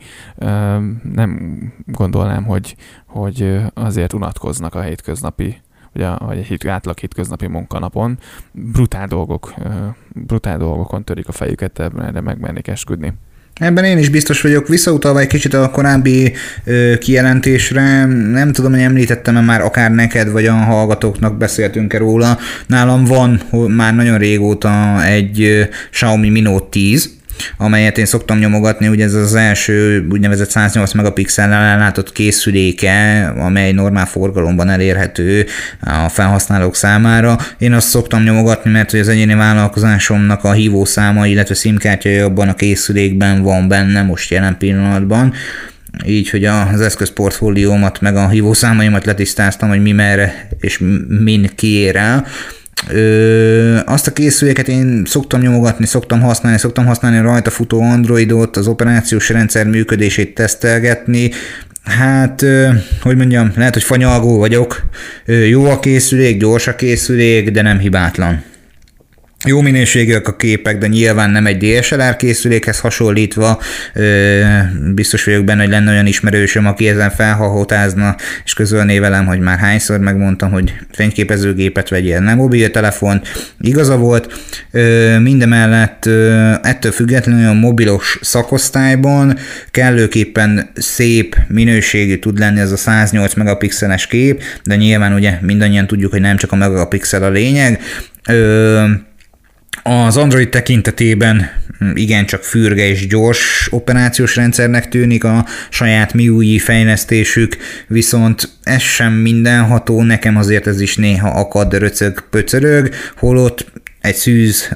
nem 1.02 1.60
gondolnám, 1.86 2.44
hogy, 2.44 2.76
hogy 3.06 3.60
azért 3.74 4.12
unatkoznak 4.12 4.74
a 4.74 4.80
hétköznapi 4.80 5.62
vagy, 5.94 6.02
a, 6.02 6.18
vagy 6.24 6.38
egy 6.38 6.46
hét, 6.46 6.66
átlag 6.66 6.98
hétköznapi 6.98 7.46
munkanapon. 7.46 8.18
Brutál 8.52 9.06
dolgok, 9.06 9.54
brutál 10.12 10.58
dolgokon 10.58 11.04
törik 11.04 11.28
a 11.28 11.32
fejüket, 11.32 11.78
erre 11.78 12.20
megmernék 12.20 12.68
esküdni. 12.68 13.12
Ebben 13.60 13.84
én 13.84 13.98
is 13.98 14.08
biztos 14.08 14.40
vagyok. 14.40 14.68
Visszautalva 14.68 15.20
egy 15.20 15.26
kicsit 15.26 15.54
a 15.54 15.70
korábbi 15.70 16.32
ö, 16.64 16.94
kijelentésre, 16.98 18.04
nem 18.06 18.52
tudom, 18.52 18.72
hogy 18.72 18.80
említettem-e 18.80 19.40
már 19.40 19.60
akár 19.60 19.90
neked, 19.90 20.30
vagy 20.30 20.46
a 20.46 20.52
hallgatóknak 20.52 21.38
beszéltünk-e 21.38 21.98
róla. 21.98 22.38
Nálam 22.66 23.04
van 23.04 23.40
már 23.68 23.94
nagyon 23.94 24.18
régóta 24.18 25.04
egy 25.04 25.42
ö, 25.42 25.62
Xiaomi 25.90 26.28
Mi 26.28 26.40
Note 26.40 26.66
10, 26.70 27.13
amelyet 27.56 27.98
én 27.98 28.06
szoktam 28.06 28.38
nyomogatni, 28.38 28.88
ugye 28.88 29.04
ez 29.04 29.14
az 29.14 29.34
első 29.34 30.06
úgynevezett 30.10 30.50
108 30.50 30.92
megapixellel 30.92 31.62
ellátott 31.62 32.12
készüléke, 32.12 33.26
amely 33.38 33.72
normál 33.72 34.06
forgalomban 34.06 34.68
elérhető 34.68 35.46
a 35.80 36.08
felhasználók 36.08 36.74
számára. 36.76 37.38
Én 37.58 37.72
azt 37.72 37.88
szoktam 37.88 38.22
nyomogatni, 38.22 38.70
mert 38.70 38.90
hogy 38.90 39.00
az 39.00 39.08
egyéni 39.08 39.34
vállalkozásomnak 39.34 40.44
a 40.44 40.52
hívószáma, 40.52 41.26
illetve 41.26 41.54
szimkártya 41.54 42.24
abban 42.24 42.48
a 42.48 42.54
készülékben 42.54 43.42
van 43.42 43.68
benne 43.68 44.02
most 44.02 44.30
jelen 44.30 44.58
pillanatban 44.58 45.32
így, 46.06 46.30
hogy 46.30 46.44
az 46.44 46.80
eszközportfóliómat 46.80 48.00
meg 48.00 48.16
a 48.16 48.28
hívószámaimat 48.28 49.04
letisztáztam, 49.04 49.68
hogy 49.68 49.82
mi 49.82 49.92
merre 49.92 50.48
és 50.60 50.78
min 51.08 51.50
kiér 51.54 51.96
el 51.96 52.26
Ö, 52.88 53.76
azt 53.86 54.06
a 54.06 54.12
készüléket 54.12 54.68
én 54.68 55.02
szoktam 55.06 55.40
nyomogatni, 55.40 55.86
szoktam 55.86 56.20
használni, 56.20 56.58
szoktam 56.58 56.86
használni 56.86 57.20
rajta 57.20 57.50
futó 57.50 57.80
Androidot, 57.82 58.56
az 58.56 58.66
operációs 58.66 59.28
rendszer 59.28 59.66
működését 59.66 60.34
tesztelgetni, 60.34 61.30
Hát, 61.84 62.44
hogy 63.00 63.16
mondjam, 63.16 63.52
lehet, 63.56 63.72
hogy 63.72 63.82
fanyalgó 63.82 64.38
vagyok. 64.38 64.82
Jó 65.48 65.64
a 65.64 65.80
készülék, 65.80 66.38
gyors 66.38 66.66
a 66.66 66.76
készülék, 66.76 67.50
de 67.50 67.62
nem 67.62 67.78
hibátlan. 67.78 68.42
Jó 69.46 69.60
minőségűek 69.60 70.28
a 70.28 70.36
képek, 70.36 70.78
de 70.78 70.86
nyilván 70.86 71.30
nem 71.30 71.46
egy 71.46 71.56
DSLR 71.56 72.16
készülékhez 72.16 72.78
hasonlítva. 72.78 73.60
Biztos 74.94 75.24
vagyok 75.24 75.44
benne, 75.44 75.60
hogy 75.60 75.70
lenne 75.70 75.90
olyan 75.90 76.06
ismerősöm, 76.06 76.66
aki 76.66 76.88
ezen 76.88 77.10
felhahotázna, 77.10 78.16
és 78.44 78.54
közölné 78.54 78.98
velem, 78.98 79.26
hogy 79.26 79.38
már 79.38 79.58
hányszor 79.58 79.98
megmondtam, 79.98 80.50
hogy 80.50 80.74
fényképezőgépet 80.92 81.88
vegyél, 81.88 82.20
nem 82.20 82.36
mobiltelefon. 82.36 83.22
Igaza 83.60 83.96
volt. 83.96 84.32
Mindemellett 85.20 86.06
ettől 86.62 86.92
függetlenül 86.92 87.48
a 87.48 87.52
mobilos 87.52 88.18
szakosztályban 88.20 89.36
kellőképpen 89.70 90.70
szép 90.74 91.36
minőségű 91.48 92.16
tud 92.16 92.38
lenni 92.38 92.60
ez 92.60 92.72
a 92.72 92.76
108 92.76 93.34
megapixeles 93.34 94.06
kép, 94.06 94.42
de 94.62 94.76
nyilván 94.76 95.12
ugye 95.12 95.38
mindannyian 95.40 95.86
tudjuk, 95.86 96.10
hogy 96.10 96.20
nem 96.20 96.36
csak 96.36 96.52
a 96.52 96.56
megapixel 96.56 97.22
a 97.22 97.30
lényeg. 97.30 97.80
Az 99.86 100.16
Android 100.16 100.48
tekintetében 100.48 101.50
igencsak 101.94 102.42
fürge 102.42 102.86
és 102.86 103.06
gyors 103.06 103.68
operációs 103.70 104.36
rendszernek 104.36 104.88
tűnik 104.88 105.24
a 105.24 105.46
saját 105.70 106.12
MIUI 106.12 106.58
fejlesztésük, 106.58 107.56
viszont 107.86 108.48
ez 108.62 108.80
sem 108.80 109.12
mindenható, 109.12 110.02
nekem 110.02 110.36
azért 110.36 110.66
ez 110.66 110.80
is 110.80 110.96
néha 110.96 111.28
akad, 111.28 111.78
röcög, 111.78 112.24
pöcörög, 112.30 112.94
holott 113.16 113.72
egy 114.04 114.14
szűz 114.14 114.68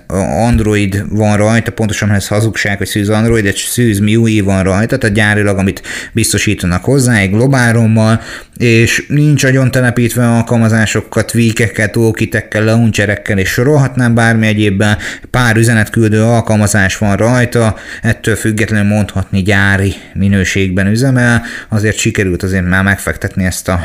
Android 0.46 1.04
van 1.08 1.36
rajta, 1.36 1.72
pontosan 1.72 2.10
ez 2.10 2.26
hazugság, 2.26 2.78
hogy 2.78 2.86
szűz 2.86 3.08
Android, 3.08 3.46
egy 3.46 3.56
szűz 3.56 3.98
MIUI 3.98 4.40
van 4.40 4.62
rajta, 4.62 4.98
tehát 4.98 5.16
gyárilag, 5.16 5.58
amit 5.58 5.82
biztosítanak 6.12 6.84
hozzá, 6.84 7.18
egy 7.18 7.30
globálrommal, 7.30 8.20
és 8.58 9.04
nincs 9.08 9.44
agyon 9.44 9.70
telepítve 9.70 10.28
alkalmazásokat, 10.28 11.26
tweakekkel, 11.26 11.90
toolkitekkel, 11.90 12.64
launcherekkel, 12.64 13.38
és 13.38 13.48
sorolhatnám 13.48 14.14
bármi 14.14 14.46
egyébben, 14.46 14.96
pár 15.30 15.56
üzenetküldő 15.56 16.22
alkalmazás 16.22 16.98
van 16.98 17.16
rajta, 17.16 17.76
ettől 18.02 18.36
függetlenül 18.36 18.88
mondhatni 18.88 19.42
gyári 19.42 19.94
minőségben 20.14 20.86
üzemel, 20.86 21.42
azért 21.68 21.96
sikerült 21.96 22.42
azért 22.42 22.68
már 22.68 22.82
megfektetni 22.82 23.44
ezt 23.44 23.68
a, 23.68 23.80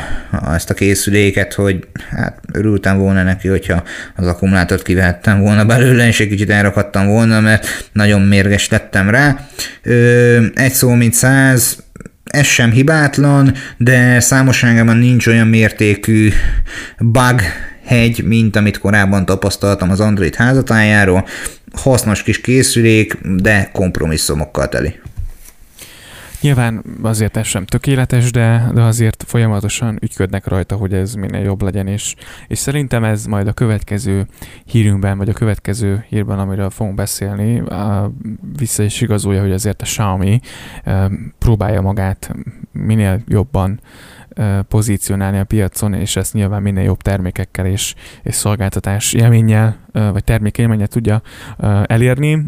ezt 0.54 0.70
a 0.70 0.74
készüléket, 0.74 1.52
hogy 1.52 1.86
hát 2.10 2.40
örültem 2.52 2.98
volna 2.98 3.22
neki, 3.22 3.48
hogyha 3.48 3.82
az 4.16 4.26
akkumulátort 4.26 4.82
kivehettem 4.82 5.33
lettem 5.34 5.40
volna 5.40 5.64
belőle, 5.64 6.06
és 6.06 6.20
egy 6.20 6.28
kicsit 6.28 6.50
elrakadtam 6.50 7.06
volna, 7.06 7.40
mert 7.40 7.88
nagyon 7.92 8.20
mérges 8.20 8.68
lettem 8.68 9.10
rá. 9.10 9.48
Ö, 9.82 10.44
egy 10.54 10.72
szó, 10.72 10.90
mint 10.90 11.14
száz, 11.14 11.82
ez 12.24 12.46
sem 12.46 12.70
hibátlan, 12.70 13.54
de 13.76 14.20
számosságában 14.20 14.96
nincs 14.96 15.26
olyan 15.26 15.46
mértékű 15.46 16.32
bug 16.98 17.40
hegy, 17.84 18.24
mint 18.24 18.56
amit 18.56 18.78
korábban 18.78 19.24
tapasztaltam 19.24 19.90
az 19.90 20.00
Android 20.00 20.34
házatájáról. 20.34 21.26
Hasznos 21.72 22.22
kis 22.22 22.40
készülék, 22.40 23.18
de 23.22 23.70
kompromisszumokkal 23.72 24.68
teli. 24.68 24.94
Nyilván 26.44 26.84
azért 27.02 27.36
ez 27.36 27.46
sem 27.46 27.64
tökéletes, 27.64 28.30
de, 28.30 28.70
de 28.74 28.82
azért 28.82 29.24
folyamatosan 29.26 29.98
ügyködnek 30.00 30.46
rajta, 30.46 30.76
hogy 30.76 30.94
ez 30.94 31.14
minél 31.14 31.42
jobb 31.42 31.62
legyen, 31.62 31.86
és, 31.86 32.14
és 32.48 32.58
szerintem 32.58 33.04
ez 33.04 33.24
majd 33.26 33.46
a 33.46 33.52
következő 33.52 34.26
hírünkben, 34.64 35.18
vagy 35.18 35.28
a 35.28 35.32
következő 35.32 36.04
hírben, 36.08 36.38
amiről 36.38 36.70
fogunk 36.70 36.96
beszélni, 36.96 37.62
vissza 38.56 38.82
is 38.82 39.00
igazolja, 39.00 39.40
hogy 39.40 39.52
azért 39.52 39.82
a 39.82 39.84
Xiaomi 39.84 40.40
próbálja 41.38 41.80
magát 41.80 42.34
minél 42.72 43.20
jobban 43.28 43.80
pozícionálni 44.68 45.38
a 45.38 45.44
piacon, 45.44 45.94
és 45.94 46.16
ezt 46.16 46.34
nyilván 46.34 46.62
minél 46.62 46.84
jobb 46.84 47.02
termékekkel 47.02 47.66
és, 47.66 47.94
és 48.22 48.34
szolgáltatás 48.34 49.12
élménnyel, 49.12 49.76
vagy 49.92 50.24
termék 50.24 50.58
élménnyel 50.58 50.86
tudja 50.86 51.22
elérni. 51.86 52.44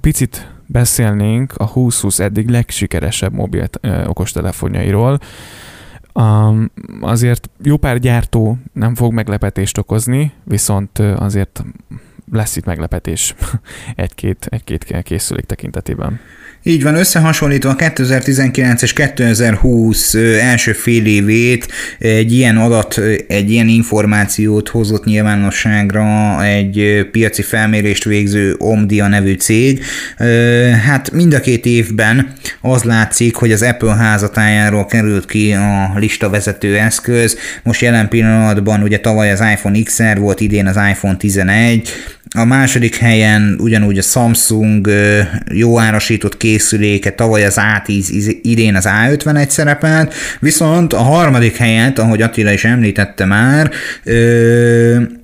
Picit 0.00 0.59
beszélnénk 0.72 1.52
a 1.56 1.64
2020 1.64 2.18
eddig 2.18 2.48
legsikeresebb 2.48 3.32
mobil 3.32 3.68
okostelefonjairól. 4.06 5.18
Um, 6.14 6.70
azért 7.00 7.50
jó 7.62 7.76
pár 7.76 7.98
gyártó 7.98 8.58
nem 8.72 8.94
fog 8.94 9.12
meglepetést 9.12 9.78
okozni, 9.78 10.32
viszont 10.44 10.98
azért 10.98 11.64
lesz 12.32 12.56
itt 12.56 12.64
meglepetés 12.64 13.34
egy-két, 13.94 14.46
egy-két 14.50 15.02
készülék 15.02 15.44
tekintetében. 15.44 16.20
Így 16.62 16.82
van, 16.82 16.94
összehasonlítva 16.94 17.70
a 17.70 17.76
2019 17.76 18.82
és 18.82 18.92
2020 18.92 20.14
első 20.40 20.72
fél 20.72 21.06
évét 21.06 21.68
egy 21.98 22.32
ilyen 22.32 22.56
adat, 22.56 23.00
egy 23.28 23.50
ilyen 23.50 23.68
információt 23.68 24.68
hozott 24.68 25.04
nyilvánosságra 25.04 26.44
egy 26.44 27.08
piaci 27.12 27.42
felmérést 27.42 28.04
végző 28.04 28.54
Omdia 28.58 29.06
nevű 29.06 29.34
cég. 29.34 29.84
Hát 30.86 31.10
mind 31.10 31.34
a 31.34 31.40
két 31.40 31.66
évben 31.66 32.32
az 32.60 32.82
látszik, 32.82 33.34
hogy 33.34 33.52
az 33.52 33.62
Apple 33.62 33.94
házatájáról 33.94 34.86
került 34.86 35.26
ki 35.26 35.52
a 35.52 35.92
lista 35.96 36.30
vezető 36.30 36.76
eszköz. 36.76 37.36
Most 37.62 37.80
jelen 37.80 38.08
pillanatban 38.08 38.82
ugye 38.82 38.98
tavaly 38.98 39.32
az 39.32 39.40
iPhone 39.40 39.82
XR 39.82 40.18
volt, 40.18 40.40
idén 40.40 40.66
az 40.66 40.76
iPhone 40.90 41.16
11, 41.16 41.88
a 42.34 42.44
második 42.44 42.96
helyen 42.96 43.56
ugyanúgy 43.60 43.98
a 43.98 44.02
Samsung 44.02 44.90
jó 45.52 45.78
árasított 45.78 46.36
készüléke, 46.36 47.10
tavaly 47.10 47.44
az 47.44 47.56
A10, 47.56 48.36
idén 48.42 48.74
az 48.74 48.88
A51 48.88 49.48
szerepelt, 49.48 50.14
viszont 50.40 50.92
a 50.92 50.98
harmadik 50.98 51.56
helyet, 51.56 51.98
ahogy 51.98 52.22
Attila 52.22 52.52
is 52.52 52.64
említette 52.64 53.24
már, 53.24 53.70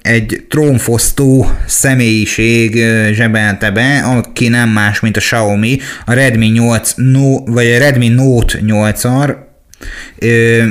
egy 0.02 0.44
trónfosztó 0.48 1.50
személyiség 1.66 2.84
zsebelte 3.12 3.70
be, 3.70 3.98
aki 3.98 4.48
nem 4.48 4.68
más, 4.68 5.00
mint 5.00 5.16
a 5.16 5.20
Xiaomi, 5.20 5.78
a 6.04 6.12
Redmi 6.12 6.46
8 6.46 6.92
no, 6.96 7.38
vagy 7.44 7.66
a 7.66 7.78
Redmi 7.78 8.08
Note 8.08 8.58
8-ar, 8.66 9.45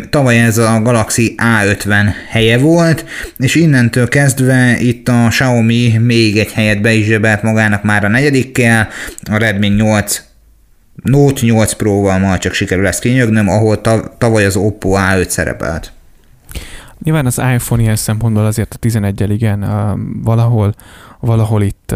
Tavaly 0.10 0.40
ez 0.40 0.58
a 0.58 0.82
Galaxy 0.82 1.36
A50 1.38 2.06
helye 2.30 2.58
volt, 2.58 3.06
és 3.38 3.56
innentől 3.56 4.08
kezdve 4.08 4.78
itt 4.80 5.08
a 5.08 5.28
Xiaomi 5.30 5.98
még 5.98 6.38
egy 6.38 6.52
helyet 6.52 6.82
be 6.82 6.94
is 6.94 7.06
zsebelt 7.06 7.42
magának 7.42 7.84
már 7.84 8.06
a 8.06 8.08
negyedikkel, 8.08 8.88
a 9.32 9.38
Redmi 9.38 9.68
8 9.68 10.22
Note 11.04 11.42
8 11.46 11.74
Pro-val 11.74 12.20
majd 12.20 12.40
csak 12.40 12.54
sikerül 12.54 12.88
ezt 12.88 13.00
kinyögnöm, 13.00 13.50
ahol 13.50 13.82
tavaly 14.18 14.46
az 14.46 14.56
Oppo 14.56 14.94
A5 14.96 15.28
szerepelt. 15.28 15.95
Nyilván 17.06 17.26
az 17.26 17.38
iPhone 17.54 17.82
ilyen 17.82 17.96
szempontból 17.96 18.46
azért 18.46 18.74
a 18.74 18.78
11-el 18.78 19.28
igen, 19.30 19.66
valahol, 20.24 20.74
valahol 21.20 21.62
itt 21.62 21.96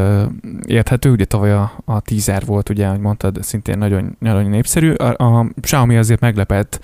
érthető, 0.65 1.11
ugye 1.11 1.25
tavaly 1.25 1.51
a, 1.51 1.71
a 1.85 1.99
10 1.99 2.31
volt, 2.45 2.69
ugye, 2.69 2.87
ahogy 2.87 2.99
mondtad, 2.99 3.37
szintén 3.41 3.77
nagyon, 3.77 4.15
nagyon 4.19 4.49
népszerű. 4.49 4.91
A, 4.91 5.37
a 5.39 5.45
Xiaomi 5.61 5.97
azért 5.97 6.19
meglepett, 6.19 6.79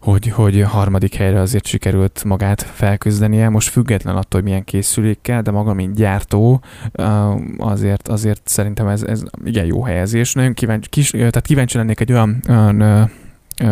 hogy, 0.00 0.28
hogy 0.28 0.62
harmadik 0.62 1.14
helyre 1.14 1.40
azért 1.40 1.66
sikerült 1.66 2.24
magát 2.24 2.62
felküzdenie. 2.62 3.48
Most 3.48 3.68
független 3.68 4.16
attól, 4.16 4.40
hogy 4.40 4.48
milyen 4.48 4.64
készülékkel, 4.64 5.42
de 5.42 5.50
maga, 5.50 5.74
mint 5.74 5.94
gyártó, 5.94 6.62
azért, 7.58 8.08
azért 8.08 8.40
szerintem 8.44 8.86
ez, 8.86 9.02
ez 9.02 9.22
igen 9.44 9.64
jó 9.64 9.82
helyezés. 9.82 10.32
Nagyon 10.32 10.54
kíváncsi, 10.54 10.88
kis, 10.88 11.10
tehát 11.10 11.46
kíváncsi 11.46 11.76
lennék 11.76 12.00
egy 12.00 12.12
olyan, 12.12 12.42
olyan 12.48 13.10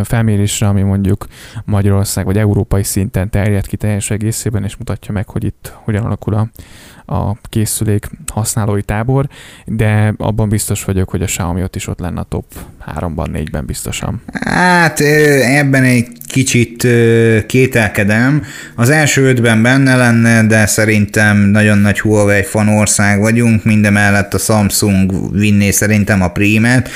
felmérésre, 0.04 0.68
ami 0.68 0.82
mondjuk 0.82 1.26
Magyarország 1.64 2.24
vagy 2.24 2.38
európai 2.38 2.82
szinten 2.82 3.30
terjed 3.30 3.66
ki 3.66 3.76
teljes 3.76 4.10
egészében, 4.10 4.64
és 4.64 4.76
mutatja 4.76 5.12
meg, 5.12 5.28
hogy 5.28 5.44
itt 5.44 5.72
hogyan 5.84 6.04
alakul 6.04 6.34
a, 6.34 6.48
a 7.14 7.36
készülék 7.42 8.10
használói 8.32 8.82
tábor, 8.82 9.28
de 9.66 10.14
abban 10.16 10.48
biztos 10.48 10.84
vagyok, 10.84 11.08
hogy 11.10 11.22
a 11.22 11.24
Xiaomi 11.24 11.62
ott 11.62 11.76
is 11.76 11.86
ott 11.86 11.98
lenne 11.98 12.20
a 12.20 12.22
top 12.22 12.44
3-ban, 12.96 13.26
4-ben 13.32 13.66
biztosan. 13.66 14.22
Hát 14.40 15.00
ebben 15.00 15.84
egy 15.84 16.06
kicsit 16.26 16.86
kételkedem. 17.46 18.42
Az 18.74 18.90
első 18.90 19.22
ötben 19.22 19.62
benne 19.62 19.96
lenne, 19.96 20.46
de 20.46 20.66
szerintem 20.66 21.36
nagyon 21.36 21.78
nagy 21.78 22.00
Huawei 22.00 22.42
fanország 22.42 23.20
vagyunk, 23.20 23.64
mindemellett 23.64 24.34
a 24.34 24.38
Samsung 24.38 25.32
vinné 25.38 25.70
szerintem 25.70 26.22
a 26.22 26.28
prímet, 26.28 26.90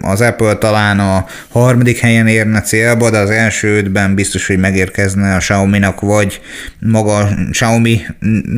az 0.00 0.20
Apple 0.20 0.54
talán 0.54 0.98
a 0.98 1.26
harmadik 1.48 1.98
helyen 1.98 2.26
érne 2.26 2.60
célba, 2.60 3.10
de 3.10 3.18
az 3.18 3.30
első 3.30 3.76
ötben 3.76 4.14
biztos, 4.14 4.46
hogy 4.46 4.58
megérkezne 4.58 5.34
a 5.34 5.38
Xiaomi-nak, 5.38 6.00
vagy 6.00 6.40
maga 6.78 7.16
a 7.16 7.28
Xiaomi 7.50 8.00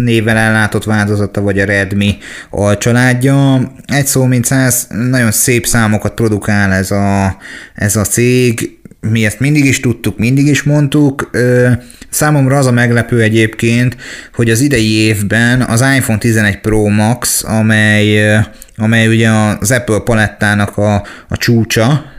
néven 0.04 0.36
ellátott 0.36 0.84
változata, 0.84 1.40
vagy 1.40 1.58
a 1.58 1.64
Redmi 1.64 2.18
alcsaládja. 2.50 3.60
Egy 3.86 4.06
szó 4.06 4.24
mint 4.24 4.44
száz, 4.44 4.86
nagyon 5.10 5.30
szép 5.30 5.66
számokat 5.66 6.14
produkál 6.14 6.72
ez 6.72 6.90
a, 6.90 7.36
ez 7.74 7.96
a 7.96 8.04
cég, 8.04 8.77
mi 9.00 9.24
ezt 9.24 9.40
mindig 9.40 9.64
is 9.64 9.80
tudtuk, 9.80 10.18
mindig 10.18 10.46
is 10.46 10.62
mondtuk. 10.62 11.30
Számomra 12.10 12.58
az 12.58 12.66
a 12.66 12.72
meglepő 12.72 13.20
egyébként, 13.22 13.96
hogy 14.34 14.50
az 14.50 14.60
idei 14.60 14.92
évben 14.92 15.62
az 15.62 15.84
iPhone 15.96 16.18
11 16.18 16.60
Pro 16.60 16.88
Max, 16.88 17.44
amely, 17.44 18.36
amely 18.76 19.06
ugye 19.08 19.30
az 19.30 19.70
Apple 19.70 19.98
palettának 19.98 20.76
a, 20.76 20.94
a 21.28 21.36
csúcsa, 21.36 22.16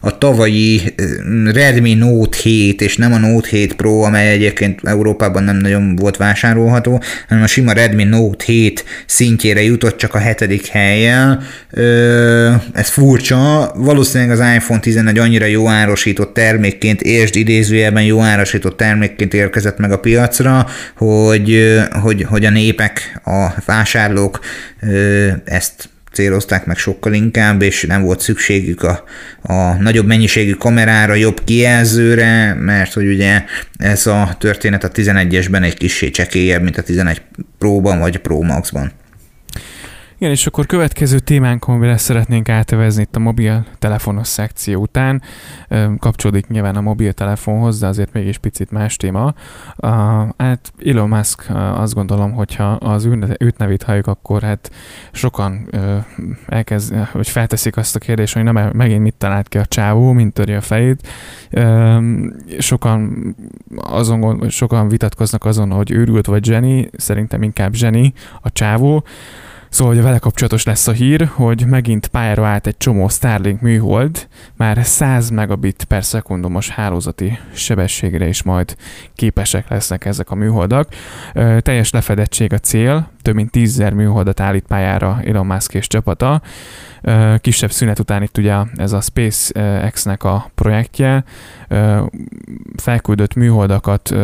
a 0.00 0.18
tavalyi 0.18 0.94
Redmi 1.52 1.94
Note 1.94 2.38
7, 2.42 2.80
és 2.80 2.96
nem 2.96 3.12
a 3.12 3.18
Note 3.18 3.48
7 3.48 3.74
Pro, 3.74 4.00
amely 4.00 4.30
egyébként 4.30 4.80
Európában 4.84 5.42
nem 5.42 5.56
nagyon 5.56 5.96
volt 5.96 6.16
vásárolható, 6.16 7.02
hanem 7.28 7.42
a 7.44 7.46
sima 7.46 7.72
Redmi 7.72 8.04
Note 8.04 8.44
7 8.44 8.84
szintjére 9.06 9.62
jutott 9.62 9.96
csak 9.96 10.14
a 10.14 10.18
hetedik 10.18 10.66
helyen. 10.66 11.42
Ez 12.72 12.88
furcsa, 12.88 13.72
valószínűleg 13.76 14.38
az 14.38 14.54
iPhone 14.54 14.80
11 14.80 15.18
annyira 15.18 15.44
jó 15.44 15.68
árosított 15.68 16.34
termékként, 16.34 17.00
és 17.00 17.30
idézőjelben 17.32 18.02
jó 18.02 18.20
árosított 18.20 18.76
termékként 18.76 19.34
érkezett 19.34 19.78
meg 19.78 19.92
a 19.92 19.98
piacra, 19.98 20.66
hogy, 20.96 21.78
hogy, 21.90 22.22
hogy 22.22 22.44
a 22.44 22.50
népek, 22.50 23.20
a 23.24 23.46
vásárlók 23.64 24.40
ezt 25.44 25.89
célozták 26.12 26.66
meg 26.66 26.76
sokkal 26.76 27.12
inkább, 27.12 27.62
és 27.62 27.82
nem 27.82 28.02
volt 28.02 28.20
szükségük 28.20 28.82
a, 28.82 29.04
a 29.42 29.74
nagyobb 29.74 30.06
mennyiségű 30.06 30.52
kamerára, 30.52 31.14
jobb 31.14 31.44
kijelzőre, 31.44 32.54
mert 32.54 32.92
hogy 32.92 33.06
ugye 33.06 33.44
ez 33.76 34.06
a 34.06 34.36
történet 34.38 34.84
a 34.84 34.90
11-esben 34.90 35.64
egy 35.64 35.76
kicsi 35.76 36.10
csekélyebb, 36.10 36.62
mint 36.62 36.78
a 36.78 36.82
11 36.82 37.22
Pro-ban 37.58 37.98
vagy 37.98 38.18
Pro 38.18 38.40
Max-ban. 38.40 38.92
Igen, 40.20 40.32
és 40.32 40.46
akkor 40.46 40.66
következő 40.66 41.18
témánk, 41.18 41.68
amire 41.68 41.96
szeretnénk 41.96 42.48
átevezni 42.48 43.02
itt 43.02 43.16
a 43.16 43.18
mobiltelefonos 43.18 44.28
szekció 44.28 44.80
után, 44.80 45.22
kapcsolódik 45.98 46.46
nyilván 46.46 46.76
a 46.76 46.80
mobiltelefonhoz, 46.80 47.78
de 47.78 47.86
azért 47.86 48.12
mégis 48.12 48.38
picit 48.38 48.70
más 48.70 48.96
téma. 48.96 49.34
Hát 50.36 50.72
Elon 50.84 51.08
Musk 51.08 51.50
azt 51.74 51.94
gondolom, 51.94 52.32
hogyha 52.32 52.72
az 52.72 53.08
őt 53.38 53.58
nevét 53.58 53.82
halljuk, 53.82 54.06
akkor 54.06 54.42
hát 54.42 54.70
sokan 55.12 55.68
elkezd, 56.46 56.94
hogy 56.94 57.28
felteszik 57.28 57.76
azt 57.76 57.96
a 57.96 57.98
kérdést, 57.98 58.34
hogy 58.34 58.42
nem 58.42 58.70
megint 58.72 59.02
mit 59.02 59.14
talált 59.14 59.48
ki 59.48 59.58
a 59.58 59.66
csávó, 59.66 60.12
mint 60.12 60.32
törje 60.32 60.56
a 60.56 60.60
fejét. 60.60 61.08
Sokan 62.58 63.34
azon, 63.76 64.48
sokan 64.48 64.88
vitatkoznak 64.88 65.44
azon, 65.44 65.70
hogy 65.70 65.90
őrült 65.90 66.26
vagy 66.26 66.44
zseni, 66.44 66.90
szerintem 66.96 67.42
inkább 67.42 67.74
zseni 67.74 68.12
a 68.40 68.52
csávó. 68.52 69.04
Szóval, 69.70 69.94
hogy 69.94 70.02
vele 70.02 70.18
kapcsolatos 70.18 70.64
lesz 70.64 70.86
a 70.86 70.92
hír, 70.92 71.30
hogy 71.32 71.66
megint 71.66 72.06
pályára 72.06 72.46
állt 72.46 72.66
egy 72.66 72.76
csomó 72.76 73.08
Starlink 73.08 73.60
műhold, 73.60 74.28
már 74.56 74.84
100 74.84 75.30
megabit 75.30 75.84
per 75.84 76.04
szekundumos 76.04 76.68
hálózati 76.68 77.38
sebességre 77.52 78.28
is 78.28 78.42
majd 78.42 78.76
képesek 79.14 79.68
lesznek 79.68 80.04
ezek 80.04 80.30
a 80.30 80.34
műholdak. 80.34 80.88
Teljes 81.58 81.90
lefedettség 81.90 82.52
a 82.52 82.58
cél, 82.58 83.10
több 83.22 83.34
mint 83.34 83.50
10 83.50 83.78
műholdat 83.94 84.40
állít 84.40 84.66
pályára 84.66 85.20
Elon 85.24 85.46
Musk 85.46 85.74
és 85.74 85.86
csapata. 85.86 86.42
Kisebb 87.38 87.70
szünet 87.70 87.98
után 87.98 88.22
itt 88.22 88.38
ugye 88.38 88.56
ez 88.76 88.92
a 88.92 89.00
SpaceX-nek 89.00 90.24
a 90.24 90.50
projektje, 90.54 91.24
felküldött 92.76 93.34
műholdakat 93.34 94.14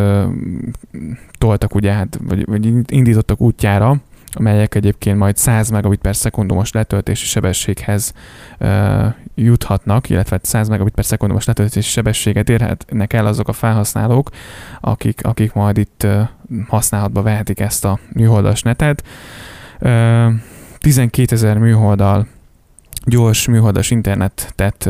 toltak 1.38 1.74
ugye, 1.74 1.92
hát, 1.92 2.18
vagy, 2.22 2.46
vagy 2.46 2.72
indítottak 2.86 3.40
útjára, 3.40 3.96
amelyek 4.36 4.74
egyébként 4.74 5.18
majd 5.18 5.36
100 5.36 5.70
megabit 5.70 6.00
per 6.00 6.16
szekundumos 6.16 6.72
letöltési 6.72 7.26
sebességhez 7.26 8.12
uh, 8.60 9.06
juthatnak, 9.34 10.10
illetve 10.10 10.38
100 10.42 10.68
megabit 10.68 10.94
per 10.94 11.04
szekundumos 11.04 11.44
letöltési 11.44 11.90
sebességet 11.90 12.48
érhetnek 12.48 13.12
el 13.12 13.26
azok 13.26 13.48
a 13.48 13.52
felhasználók, 13.52 14.30
akik, 14.80 15.24
akik 15.24 15.52
majd 15.52 15.78
itt 15.78 16.02
uh, 16.04 16.28
használatba 16.68 17.22
vehetik 17.22 17.60
ezt 17.60 17.84
a 17.84 17.98
műholdas 18.12 18.62
netet. 18.62 19.02
Uh, 19.80 20.32
12 20.78 21.34
ezer 21.34 21.58
műholdal 21.58 22.26
gyors 23.06 23.46
műholdas 23.46 23.90
internetet 23.90 24.88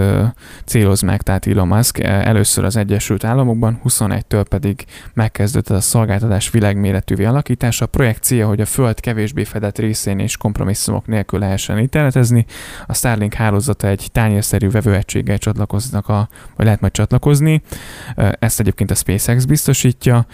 céloz 0.64 1.00
meg, 1.00 1.22
tehát 1.22 1.46
Elon 1.46 1.68
Musk 1.68 1.98
először 1.98 2.64
az 2.64 2.76
Egyesült 2.76 3.24
Államokban, 3.24 3.80
21-től 3.84 4.44
pedig 4.48 4.84
megkezdődött 5.14 5.76
a 5.76 5.80
szolgáltatás 5.80 6.50
világméretűvé 6.50 7.24
alakítása. 7.24 7.84
A 7.84 7.88
projekt 7.88 8.22
célja, 8.22 8.46
hogy 8.46 8.60
a 8.60 8.66
Föld 8.66 9.00
kevésbé 9.00 9.44
fedett 9.44 9.78
részén 9.78 10.18
és 10.18 10.36
kompromisszumok 10.36 11.06
nélkül 11.06 11.38
lehessen 11.38 11.78
internetezni. 11.78 12.46
A 12.86 12.94
Starlink 12.94 13.34
hálózata 13.34 13.86
egy 13.86 14.08
tányérszerű 14.12 14.70
vevőegységgel 14.70 15.38
csatlakoznak, 15.38 16.08
a, 16.08 16.28
vagy 16.56 16.64
lehet 16.64 16.80
majd 16.80 16.92
csatlakozni. 16.92 17.62
Ezt 18.38 18.60
egyébként 18.60 18.90
a 18.90 18.94
SpaceX 18.94 19.44
biztosítja. 19.44 20.26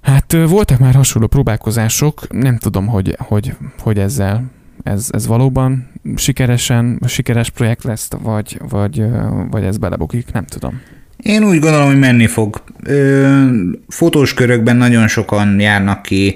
Hát 0.00 0.32
voltak 0.32 0.78
már 0.78 0.94
hasonló 0.94 1.28
próbálkozások, 1.28 2.32
nem 2.32 2.58
tudom, 2.58 2.86
hogy, 2.86 3.16
hogy, 3.18 3.56
hogy 3.78 3.98
ezzel 3.98 4.56
ez, 4.82 5.06
ez 5.10 5.26
valóban 5.26 5.90
sikeresen, 6.16 7.00
sikeres 7.06 7.50
projekt 7.50 7.84
lesz, 7.84 8.08
vagy, 8.22 8.60
vagy, 8.68 9.04
vagy 9.50 9.64
ez 9.64 9.78
belebukik, 9.78 10.32
nem 10.32 10.44
tudom. 10.44 10.80
Én 11.22 11.44
úgy 11.44 11.58
gondolom, 11.58 11.86
hogy 11.86 11.98
menni 11.98 12.26
fog. 12.26 12.62
Fotós 13.88 14.34
körökben 14.34 14.76
nagyon 14.76 15.08
sokan 15.08 15.60
járnak 15.60 16.02
ki 16.02 16.34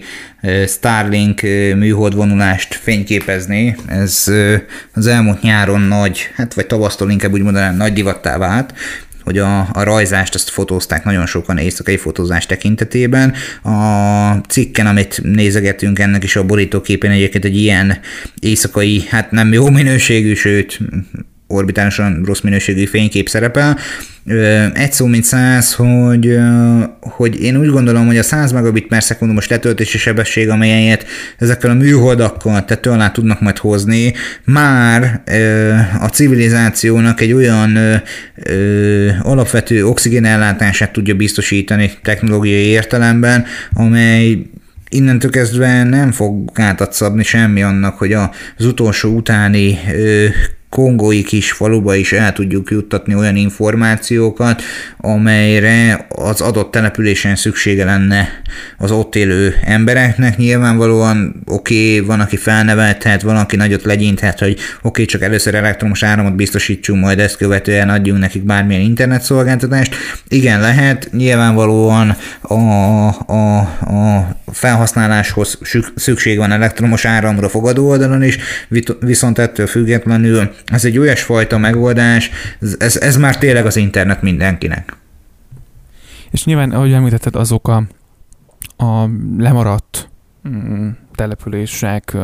Starlink 0.67 1.41
műholdvonulást 1.77 2.75
fényképezni. 2.75 3.77
Ez 3.87 4.31
az 4.93 5.07
elmúlt 5.07 5.43
nyáron 5.43 5.81
nagy, 5.81 6.31
hát 6.35 6.55
vagy 6.55 6.67
tavasztól 6.67 7.11
inkább 7.11 7.33
úgy 7.33 7.43
mondanám, 7.43 7.77
nagy 7.77 7.93
divattá 7.93 8.39
vált 8.39 8.75
hogy 9.33 9.41
a, 9.41 9.69
a 9.73 9.83
rajzást 9.83 10.35
azt 10.35 10.51
fotózták 10.51 11.05
nagyon 11.05 11.27
sokan 11.27 11.59
éjszakai 11.59 11.97
fotózás 11.97 12.47
tekintetében. 12.47 13.35
A 13.63 14.31
cikken, 14.49 14.87
amit 14.87 15.21
nézegetünk, 15.23 15.99
ennek 15.99 16.25
is 16.25 16.37
a 16.37 16.45
borítóképén 16.45 17.11
egyébként 17.11 17.45
egy 17.45 17.57
ilyen 17.57 17.99
éjszakai, 18.41 19.05
hát 19.09 19.31
nem 19.31 19.53
jó 19.53 19.69
minőségű, 19.69 20.35
sőt 20.35 20.79
orbitálisan 21.53 22.23
rossz 22.25 22.41
minőségű 22.41 22.85
fénykép 22.85 23.29
szerepel. 23.29 23.79
Egy 24.75 24.93
szó, 24.93 25.07
mint 25.07 25.25
száz, 25.25 25.75
hogy, 25.75 26.39
hogy 27.01 27.43
én 27.43 27.57
úgy 27.57 27.69
gondolom, 27.69 28.07
hogy 28.07 28.19
a 28.19 28.23
100 28.23 28.53
megabit 28.53 28.87
per 28.87 29.03
szekundumos 29.03 29.49
letöltési 29.49 29.99
sebesség, 29.99 30.49
amelyet 30.49 31.05
ezekkel 31.39 31.71
a 31.71 31.75
műholdakkal 31.75 32.65
tető 32.65 32.91
alá 32.91 33.11
tudnak 33.11 33.41
majd 33.41 33.59
hozni, 33.59 34.13
már 34.45 35.23
a 36.01 36.07
civilizációnak 36.07 37.21
egy 37.21 37.33
olyan 37.33 37.79
alapvető 39.23 39.87
oxigénellátását 39.87 40.93
tudja 40.93 41.15
biztosítani 41.15 41.93
technológiai 42.03 42.67
értelemben, 42.67 43.45
amely 43.73 44.39
innentől 44.89 45.31
kezdve 45.31 45.83
nem 45.83 46.13
fog 46.13 46.53
gátat 46.53 46.93
szabni 46.93 47.23
semmi 47.23 47.63
annak, 47.63 47.99
hogy 47.99 48.13
az 48.13 48.65
utolsó 48.67 49.15
utáni 49.15 49.79
kongói 50.73 51.23
kis 51.23 51.53
faluba 51.53 51.95
is 51.95 52.13
el 52.13 52.33
tudjuk 52.33 52.71
juttatni 52.71 53.15
olyan 53.15 53.37
információkat, 53.37 54.63
amelyre 54.97 56.07
az 56.09 56.41
adott 56.41 56.71
településen 56.71 57.37
szüksége 57.37 57.85
lenne 57.85 58.29
az 58.79 58.91
ott 58.91 59.17
élő 59.17 59.55
embereknek. 59.65 60.37
Nyilvánvalóan 60.37 61.43
oké, 61.47 61.95
okay, 61.95 62.07
van, 62.07 62.21
aki 62.21 62.37
felnevelthet, 62.37 63.23
van, 63.23 63.37
aki 63.37 63.57
nagyot 63.57 63.85
legyinthet, 63.85 64.39
hogy 64.39 64.53
oké, 64.53 64.63
okay, 64.83 65.05
csak 65.05 65.23
először 65.23 65.55
elektromos 65.55 66.03
áramot 66.03 66.35
biztosítsunk, 66.35 67.01
majd 67.03 67.19
ezt 67.19 67.37
követően 67.37 67.89
adjunk 67.89 68.21
nekik 68.21 68.43
bármilyen 68.43 68.83
internetszolgáltatást. 68.83 69.95
Igen, 70.29 70.61
lehet, 70.61 71.09
nyilvánvalóan 71.13 72.17
a, 72.41 72.55
a, 72.55 73.59
a 73.81 74.37
felhasználáshoz 74.53 75.59
szükség 75.95 76.39
van 76.39 76.53
elektromos 76.53 77.05
áramra 77.05 77.49
fogadó 77.49 77.89
oldalon 77.89 78.23
is, 78.23 78.39
viszont 79.01 79.39
ettől 79.39 79.67
függetlenül 79.67 80.51
ez 80.65 80.85
egy 80.85 80.99
olyasfajta 80.99 81.59
megoldás, 81.59 82.31
ez, 82.79 82.97
ez, 82.97 83.17
már 83.17 83.39
tényleg 83.39 83.67
az 83.67 83.77
internet 83.77 84.23
mindenkinek. 84.23 84.97
És 86.31 86.45
nyilván, 86.45 86.71
ahogy 86.71 86.93
említetted, 86.93 87.37
azok 87.37 87.69
a, 87.69 87.83
a 88.77 89.09
lemaradt 89.39 90.09
mm, 90.49 90.89
települések, 91.15 92.17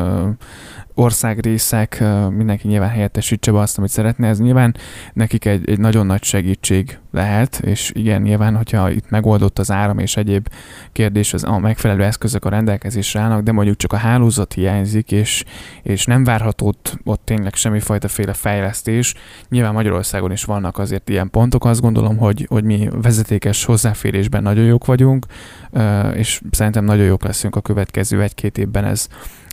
országrészek, 0.99 2.05
mindenki 2.31 2.69
nyilván 2.69 2.89
helyettesítse 2.89 3.53
be 3.53 3.59
azt, 3.59 3.79
amit 3.79 3.91
szeretne. 3.91 4.29
Ez 4.29 4.41
nyilván 4.41 4.77
nekik 5.13 5.45
egy, 5.45 5.71
egy 5.71 5.79
nagyon 5.79 6.07
nagy 6.07 6.23
segítség 6.23 6.99
lehet, 7.13 7.61
és 7.65 7.91
igen, 7.95 8.23
nyilván, 8.23 8.57
hogyha 8.57 8.91
itt 8.91 9.11
megoldott 9.11 9.59
az 9.59 9.71
áram 9.71 9.99
és 9.99 10.17
egyéb 10.17 10.49
kérdés, 10.93 11.35
az 11.35 11.45
a 11.45 11.59
megfelelő 11.59 12.05
eszközök 12.05 12.45
a 12.45 12.49
rendelkezésre 12.49 13.21
állnak, 13.21 13.43
de 13.43 13.53
mondjuk 13.53 13.77
csak 13.77 13.93
a 13.93 13.97
hálózat 13.97 14.53
hiányzik, 14.53 15.13
és, 15.13 15.45
és 15.83 16.05
nem 16.05 16.25
várható 16.25 16.67
ott, 16.67 16.99
ott 17.05 17.25
tényleg 17.25 17.55
semmifajta 17.55 18.09
féle 18.09 18.33
fejlesztés. 18.33 19.15
Nyilván 19.49 19.73
Magyarországon 19.73 20.33
is 20.33 20.45
vannak 20.45 20.79
azért 20.79 21.09
ilyen 21.09 21.31
pontok, 21.31 21.65
azt 21.65 21.81
gondolom, 21.81 22.17
hogy, 22.17 22.47
hogy 22.49 22.65
mi 22.65 22.89
vezetékes 23.03 23.65
hozzáférésben 23.65 24.43
nagyon 24.43 24.65
jók 24.65 24.87
vagyunk, 24.87 25.27
és 26.15 26.41
szerintem 26.51 26.85
nagyon 26.85 27.05
jók 27.05 27.25
leszünk 27.25 27.57
a 27.57 27.61
következő 27.61 28.23
egy-két 28.23 28.59
évben, 28.59 28.85
ez, 28.85 29.09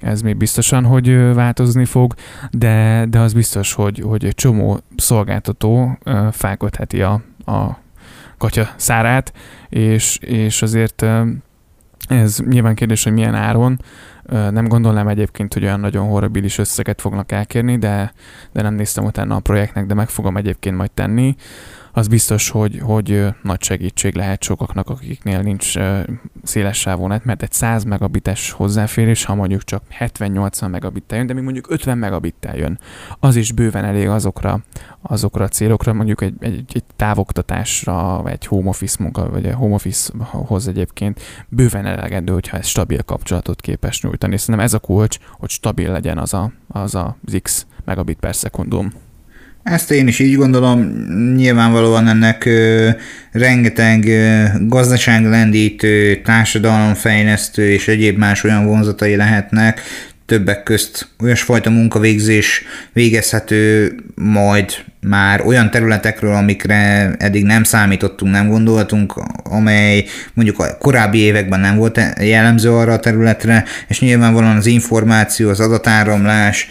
ez 0.05 0.21
még 0.21 0.37
biztosan, 0.37 0.85
hogy 0.85 1.33
változni 1.33 1.85
fog, 1.85 2.13
de, 2.51 3.05
de 3.09 3.19
az 3.19 3.33
biztos, 3.33 3.73
hogy, 3.73 3.99
hogy 3.99 4.25
egy 4.25 4.35
csomó 4.35 4.79
szolgáltató 4.97 5.97
felkötheti 6.31 7.01
a, 7.01 7.21
a 7.45 7.77
katya 8.37 8.69
szárát, 8.75 9.33
és, 9.69 10.17
és 10.17 10.61
azért 10.61 11.05
ez 12.07 12.39
nyilván 12.39 12.75
kérdés, 12.75 13.03
hogy 13.03 13.13
milyen 13.13 13.35
áron. 13.35 13.81
Nem 14.29 14.67
gondolnám 14.67 15.07
egyébként, 15.07 15.53
hogy 15.53 15.63
olyan 15.63 15.79
nagyon 15.79 16.07
horribilis 16.07 16.57
összeget 16.57 17.01
fognak 17.01 17.31
elkérni, 17.31 17.77
de, 17.77 18.13
de 18.51 18.61
nem 18.61 18.73
néztem 18.73 19.05
utána 19.05 19.35
a 19.35 19.39
projektnek, 19.39 19.85
de 19.85 19.93
meg 19.93 20.09
fogom 20.09 20.37
egyébként 20.37 20.77
majd 20.77 20.91
tenni 20.91 21.35
az 21.91 22.07
biztos, 22.07 22.49
hogy, 22.49 22.79
hogy 22.79 23.25
nagy 23.43 23.63
segítség 23.63 24.15
lehet 24.15 24.43
sokaknak, 24.43 24.89
akiknél 24.89 25.39
nincs 25.39 25.73
széles 26.45 26.79
sávú 26.79 27.07
net, 27.07 27.25
mert 27.25 27.43
egy 27.43 27.51
100 27.51 27.83
megabites 27.83 28.51
hozzáférés, 28.51 29.25
ha 29.25 29.35
mondjuk 29.35 29.63
csak 29.63 29.83
70-80 29.99 30.69
megabittel 30.69 31.17
jön, 31.17 31.27
de 31.27 31.33
még 31.33 31.43
mondjuk 31.43 31.69
50 31.69 31.97
megabittel 31.97 32.55
jön, 32.55 32.79
az 33.19 33.35
is 33.35 33.51
bőven 33.51 33.85
elég 33.85 34.07
azokra, 34.07 34.63
azokra 35.01 35.43
a 35.43 35.47
célokra, 35.47 35.93
mondjuk 35.93 36.21
egy, 36.21 36.33
egy, 36.39 36.63
egy 36.73 36.83
távoktatásra, 36.95 38.23
egy 38.29 38.45
home 38.45 38.69
office 38.69 38.97
munka, 38.99 39.29
vagy 39.29 39.45
egy 39.45 39.53
home 39.53 39.73
office-hoz 39.73 40.67
egyébként 40.67 41.21
bőven 41.47 41.85
elegendő, 41.85 42.33
hogyha 42.33 42.57
ez 42.57 42.67
stabil 42.67 43.03
kapcsolatot 43.03 43.61
képes 43.61 44.01
nyújtani. 44.01 44.37
Szerintem 44.37 44.65
ez 44.65 44.73
a 44.73 44.79
kulcs, 44.79 45.17
hogy 45.31 45.49
stabil 45.49 45.91
legyen 45.91 46.17
az 46.17 46.33
a, 46.33 46.51
az, 46.67 46.95
a 46.95 47.17
X 47.41 47.65
megabit 47.85 48.19
per 48.19 48.35
szekundum. 48.35 48.91
Ezt 49.65 49.91
én 49.91 50.07
is 50.07 50.19
így 50.19 50.35
gondolom, 50.35 50.79
nyilvánvalóan 51.35 52.07
ennek 52.07 52.45
ö, 52.45 52.89
rengeteg 53.31 54.07
ö, 54.07 54.43
gazdaságlendítő, 54.59 56.21
társadalomfejlesztő 56.21 57.69
és 57.69 57.87
egyéb 57.87 58.17
más 58.17 58.43
olyan 58.43 58.65
vonzatai 58.65 59.15
lehetnek, 59.15 59.81
többek 60.25 60.63
közt 60.63 61.07
olyasfajta 61.23 61.69
munkavégzés 61.69 62.63
végezhető 62.93 63.95
majd 64.15 64.73
már 65.01 65.41
olyan 65.41 65.71
területekről, 65.71 66.35
amikre 66.35 67.11
eddig 67.17 67.43
nem 67.43 67.63
számítottunk, 67.63 68.31
nem 68.31 68.49
gondoltunk, 68.49 69.13
amely 69.43 70.05
mondjuk 70.33 70.59
a 70.59 70.77
korábbi 70.79 71.17
években 71.17 71.59
nem 71.59 71.77
volt 71.77 71.99
jellemző 72.21 72.71
arra 72.71 72.93
a 72.93 72.99
területre, 72.99 73.63
és 73.87 73.99
nyilvánvalóan 73.99 74.57
az 74.57 74.65
információ, 74.65 75.49
az 75.49 75.59
adatáramlás, 75.59 76.69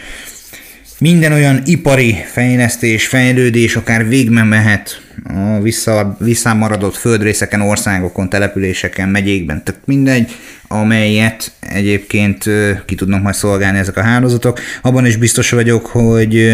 minden 1.05 1.31
olyan 1.31 1.61
ipari 1.65 2.15
fejlesztés, 2.31 3.07
fejlődés 3.07 3.75
akár 3.75 4.07
végbe 4.07 4.43
mehet 4.43 5.01
a 5.23 5.61
vissza, 5.61 6.17
visszamaradott 6.19 6.95
földrészeken, 6.95 7.61
országokon, 7.61 8.29
településeken, 8.29 9.09
megyékben, 9.09 9.63
tehát 9.63 9.81
mindegy, 9.85 10.31
amelyet 10.67 11.51
egyébként 11.59 12.43
ki 12.85 12.95
tudnak 12.95 13.21
majd 13.21 13.35
szolgálni 13.35 13.77
ezek 13.77 13.97
a 13.97 14.01
hálózatok. 14.01 14.59
Abban 14.81 15.05
is 15.05 15.15
biztos 15.15 15.49
vagyok, 15.49 15.85
hogy 15.85 16.51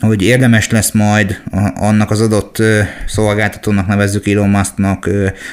hogy 0.00 0.22
érdemes 0.22 0.70
lesz 0.70 0.90
majd 0.90 1.42
annak 1.74 2.10
az 2.10 2.20
adott 2.20 2.62
szolgáltatónak, 3.06 3.86
nevezzük 3.86 4.28
Elon 4.28 4.48
Musknak 4.48 5.10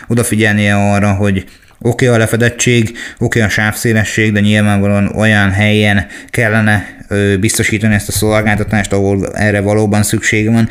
odafigyelnie 0.08 0.76
arra, 0.76 1.14
hogy 1.14 1.46
Oké 1.84 2.08
a 2.08 2.17
lefedettség, 2.17 2.98
oké 3.17 3.41
a 3.41 3.50
sávszélesség, 3.50 4.32
de 4.32 4.39
nyilvánvalóan 4.39 5.15
olyan 5.15 5.52
helyen 5.52 6.06
kellene 6.30 7.00
biztosítani 7.39 7.94
ezt 7.94 8.08
a 8.08 8.12
szolgáltatást, 8.12 8.94
ahol 8.94 9.34
erre 9.34 9.62
valóban 9.62 10.04
szükség 10.04 10.52
van. 10.52 10.70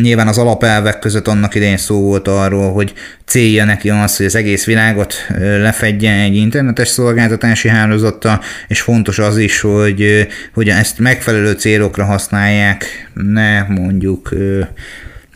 Nyilván 0.00 0.28
az 0.28 0.38
alapelvek 0.38 0.98
között 0.98 1.28
annak 1.28 1.54
idején 1.54 1.76
szó 1.76 2.00
volt 2.00 2.28
arról, 2.28 2.72
hogy 2.72 2.92
célja 3.26 3.64
neki 3.64 3.90
az, 3.90 4.16
hogy 4.16 4.26
az 4.26 4.34
egész 4.34 4.64
világot 4.64 5.14
lefedje 5.38 6.12
egy 6.12 6.36
internetes 6.36 6.88
szolgáltatási 6.88 7.68
hálózattal, 7.68 8.40
és 8.68 8.80
fontos 8.80 9.18
az 9.18 9.38
is, 9.38 9.60
hogy, 9.60 10.28
hogy 10.54 10.68
ezt 10.68 10.98
megfelelő 10.98 11.52
célokra 11.52 12.04
használják, 12.04 13.10
ne 13.14 13.62
mondjuk 13.62 14.34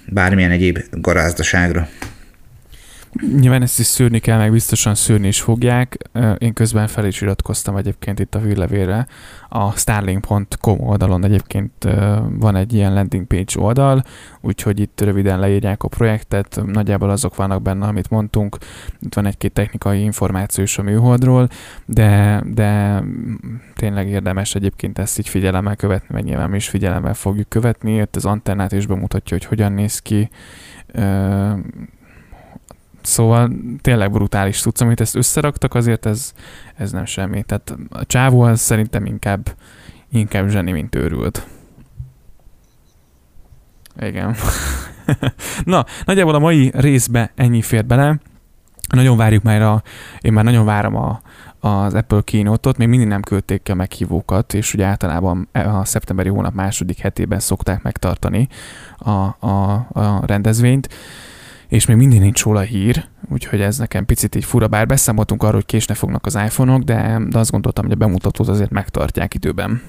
bármilyen 0.07 0.51
egyéb 0.51 0.79
garázdaságra. 0.91 1.89
Nyilván 3.21 3.63
ezt 3.63 3.79
is 3.79 3.87
szűrni 3.87 4.19
kell, 4.19 4.39
meg 4.39 4.51
biztosan 4.51 4.95
szűrni 4.95 5.27
is 5.27 5.41
fogják. 5.41 5.97
Én 6.39 6.53
közben 6.53 6.87
fel 6.87 7.07
is 7.07 7.21
iratkoztam 7.21 7.77
egyébként 7.77 8.19
itt 8.19 8.35
a 8.35 8.39
hírlevélre. 8.39 9.07
A 9.49 9.73
starlink.com 9.73 10.81
oldalon 10.81 11.25
egyébként 11.25 11.89
van 12.31 12.57
egy 12.57 12.73
ilyen 12.73 12.95
landing 12.95 13.27
page 13.27 13.59
oldal, 13.59 14.03
úgyhogy 14.41 14.81
itt 14.81 15.01
röviden 15.01 15.39
leírják 15.39 15.83
a 15.83 15.89
projektet. 15.89 16.63
Nagyjából 16.67 17.11
azok 17.11 17.37
vannak 17.37 17.63
benne, 17.63 17.87
amit 17.87 18.11
mondtunk. 18.11 18.59
Itt 19.01 19.15
van 19.15 19.27
egy-két 19.27 19.53
technikai 19.53 20.03
információ 20.03 20.65
is 20.65 20.79
a 20.79 20.83
műholdról, 20.83 21.49
de, 21.87 22.43
de 22.47 23.03
tényleg 23.75 24.09
érdemes 24.09 24.55
egyébként 24.55 24.99
ezt 24.99 25.19
így 25.19 25.29
figyelemmel 25.29 25.77
követni, 25.77 26.15
meg 26.15 26.25
nyilván 26.25 26.51
mi 26.51 26.57
is 26.57 26.69
figyelemmel 26.69 27.15
fogjuk 27.15 27.49
követni. 27.49 27.97
Itt 27.97 28.17
az 28.17 28.25
antennát 28.25 28.73
is 28.73 28.87
bemutatja, 28.87 29.37
hogy 29.37 29.47
hogyan 29.47 29.73
néz 29.73 29.99
ki 29.99 30.31
Szóval 33.03 33.53
tényleg 33.81 34.13
brutális 34.13 34.61
tudsz, 34.61 34.81
amit 34.81 35.01
ezt 35.01 35.17
összeraktak, 35.17 35.75
azért 35.75 36.07
ez, 36.07 36.33
ez 36.75 36.93
nem 36.93 37.05
semmi. 37.05 37.43
Tehát 37.43 37.75
a 37.89 38.07
csávó 38.07 38.41
az 38.41 38.61
szerintem 38.61 39.07
inkább, 39.07 39.57
inkább 40.11 40.49
zseni, 40.49 40.73
mint 40.73 40.95
őrült. 40.95 41.47
Igen. 44.01 44.37
Na, 45.65 45.85
nagyjából 46.05 46.35
a 46.35 46.39
mai 46.39 46.71
részbe 46.75 47.33
ennyi 47.35 47.63
fér 47.63 47.85
bele. 47.85 48.21
Nagyon 48.89 49.17
várjuk 49.17 49.43
már 49.43 49.63
a, 49.63 49.83
én 50.21 50.33
már 50.33 50.45
nagyon 50.45 50.65
várom 50.65 50.97
a, 50.97 51.21
az 51.69 51.95
Apple 51.95 52.21
keynote 52.25 52.73
még 52.77 52.89
mindig 52.89 53.09
nem 53.09 53.23
küldték 53.23 53.69
a 53.71 53.75
meghívókat, 53.75 54.55
és 54.55 54.75
ugye 54.75 54.85
általában 54.85 55.49
a 55.53 55.85
szeptemberi 55.85 56.29
hónap 56.29 56.55
második 56.55 56.99
hetében 56.99 57.39
szokták 57.39 57.83
megtartani 57.83 58.49
a, 58.97 59.11
a, 59.47 59.73
a 59.93 60.23
rendezvényt, 60.27 60.89
és 61.73 61.87
még 61.87 61.97
mindig 61.97 62.21
nincs 62.21 62.43
róla 62.43 62.61
hír, 62.61 63.05
úgyhogy 63.31 63.61
ez 63.61 63.79
nekem 63.79 64.07
picit 64.07 64.35
így 64.35 64.45
fura, 64.45 64.69
bár 64.69 64.87
beszámoltunk 64.87 65.43
arról, 65.43 65.55
hogy 65.55 65.67
késne 65.67 65.95
fognak 65.95 66.27
az 66.27 66.35
iPhone-ok, 66.35 66.83
de, 66.83 67.21
de 67.29 67.39
azt 67.39 67.51
gondoltam, 67.51 67.85
hogy 67.85 67.93
a 67.93 67.97
bemutatót 67.97 68.49
azért 68.49 68.71
megtartják 68.71 69.35
időben. 69.35 69.81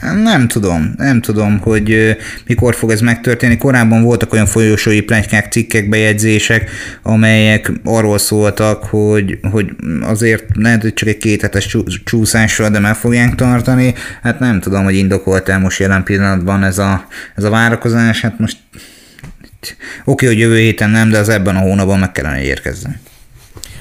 Nem 0.00 0.48
tudom, 0.48 0.94
nem 0.96 1.20
tudom, 1.20 1.58
hogy 1.58 2.16
mikor 2.46 2.74
fog 2.74 2.90
ez 2.90 3.00
megtörténni. 3.00 3.58
Korábban 3.58 4.02
voltak 4.02 4.32
olyan 4.32 4.46
folyosói 4.46 5.00
plegykák, 5.00 5.52
cikkek, 5.52 5.88
bejegyzések, 5.88 6.70
amelyek 7.02 7.72
arról 7.84 8.18
szóltak, 8.18 8.84
hogy, 8.84 9.38
hogy 9.50 9.70
azért 10.02 10.44
lehet, 10.54 10.82
hogy 10.82 10.94
csak 10.94 11.08
egy 11.08 11.18
kéthetes 11.18 11.76
csúszással, 12.04 12.70
de 12.70 12.78
meg 12.78 12.94
fogják 12.94 13.34
tartani. 13.34 13.94
Hát 14.22 14.38
nem 14.38 14.60
tudom, 14.60 14.84
hogy 14.84 14.96
indokolt 14.96 15.48
el 15.48 15.58
most 15.58 15.78
jelen 15.78 16.04
pillanatban 16.04 16.64
ez 16.64 16.78
a, 16.78 17.06
ez 17.34 17.44
a 17.44 17.50
várakozás. 17.50 18.20
Hát 18.20 18.38
most 18.38 18.56
oké, 20.04 20.26
hogy 20.26 20.38
jövő 20.38 20.58
héten 20.58 20.90
nem, 20.90 21.10
de 21.10 21.18
az 21.18 21.28
ebben 21.28 21.56
a 21.56 21.60
hónapban 21.60 21.98
meg 21.98 22.12
kellene 22.12 22.42
érkezni. 22.42 23.00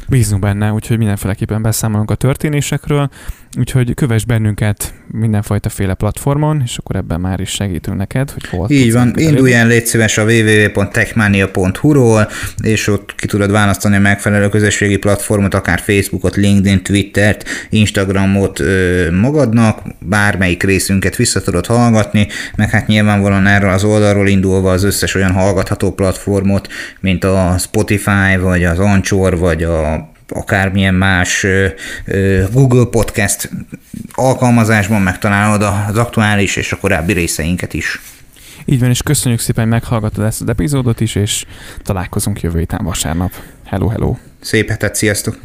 Bízunk 0.07 0.41
benne, 0.41 0.71
úgyhogy 0.71 0.97
mindenféleképpen 0.97 1.61
beszámolunk 1.61 2.11
a 2.11 2.15
történésekről. 2.15 3.09
Úgyhogy 3.57 3.93
kövess 3.93 4.23
bennünket 4.23 4.93
mindenfajta 5.07 5.69
féle 5.69 5.93
platformon, 5.93 6.61
és 6.65 6.77
akkor 6.77 6.95
ebben 6.95 7.19
már 7.19 7.39
is 7.39 7.49
segítünk 7.49 7.97
neked, 7.97 8.31
hogy 8.31 8.47
hol 8.47 8.69
Így 8.69 8.93
van, 8.93 9.13
indulj 9.15 9.53
el 9.53 9.67
légy 9.67 9.85
szíves 9.85 10.17
a 10.17 10.23
www.techmania.hu-ról, 10.23 12.29
és 12.63 12.87
ott 12.87 13.15
ki 13.15 13.27
tudod 13.27 13.51
választani 13.51 13.95
a 13.95 13.99
megfelelő 13.99 14.49
közösségi 14.49 14.97
platformot, 14.97 15.53
akár 15.53 15.79
Facebookot, 15.79 16.35
LinkedIn, 16.35 16.83
Twittert, 16.83 17.49
Instagramot 17.69 18.59
ö, 18.59 19.07
magadnak, 19.11 19.81
bármelyik 19.99 20.63
részünket 20.63 21.15
vissza 21.15 21.41
tudod 21.41 21.65
hallgatni, 21.65 22.27
meg 22.55 22.69
hát 22.69 22.87
nyilvánvalóan 22.87 23.47
erről 23.47 23.69
az 23.69 23.83
oldalról 23.83 24.27
indulva 24.27 24.71
az 24.71 24.83
összes 24.83 25.15
olyan 25.15 25.31
hallgatható 25.31 25.91
platformot, 25.91 26.67
mint 26.99 27.23
a 27.23 27.55
Spotify, 27.59 28.37
vagy 28.39 28.63
az 28.63 28.79
Anchor, 28.79 29.37
vagy 29.37 29.63
a 29.63 30.10
akármilyen 30.33 30.93
más 30.93 31.45
Google 32.51 32.85
Podcast 32.85 33.49
alkalmazásban 34.11 35.01
megtalálod 35.01 35.61
az 35.87 35.97
aktuális 35.97 36.55
és 36.55 36.71
a 36.71 36.77
korábbi 36.77 37.13
részeinket 37.13 37.73
is. 37.73 38.01
Így 38.65 38.79
van, 38.79 38.89
és 38.89 39.01
köszönjük 39.01 39.39
szépen, 39.39 39.63
hogy 39.63 39.73
meghallgattad 39.73 40.25
ezt 40.25 40.41
az 40.41 40.49
epizódot 40.49 40.99
is, 40.99 41.15
és 41.15 41.45
találkozunk 41.83 42.41
jövő 42.41 42.59
héten 42.59 42.83
vasárnap. 42.83 43.31
Hello, 43.65 43.87
hello! 43.87 44.15
Szép 44.41 44.69
hetet, 44.69 44.95
sziasztok! 44.95 45.39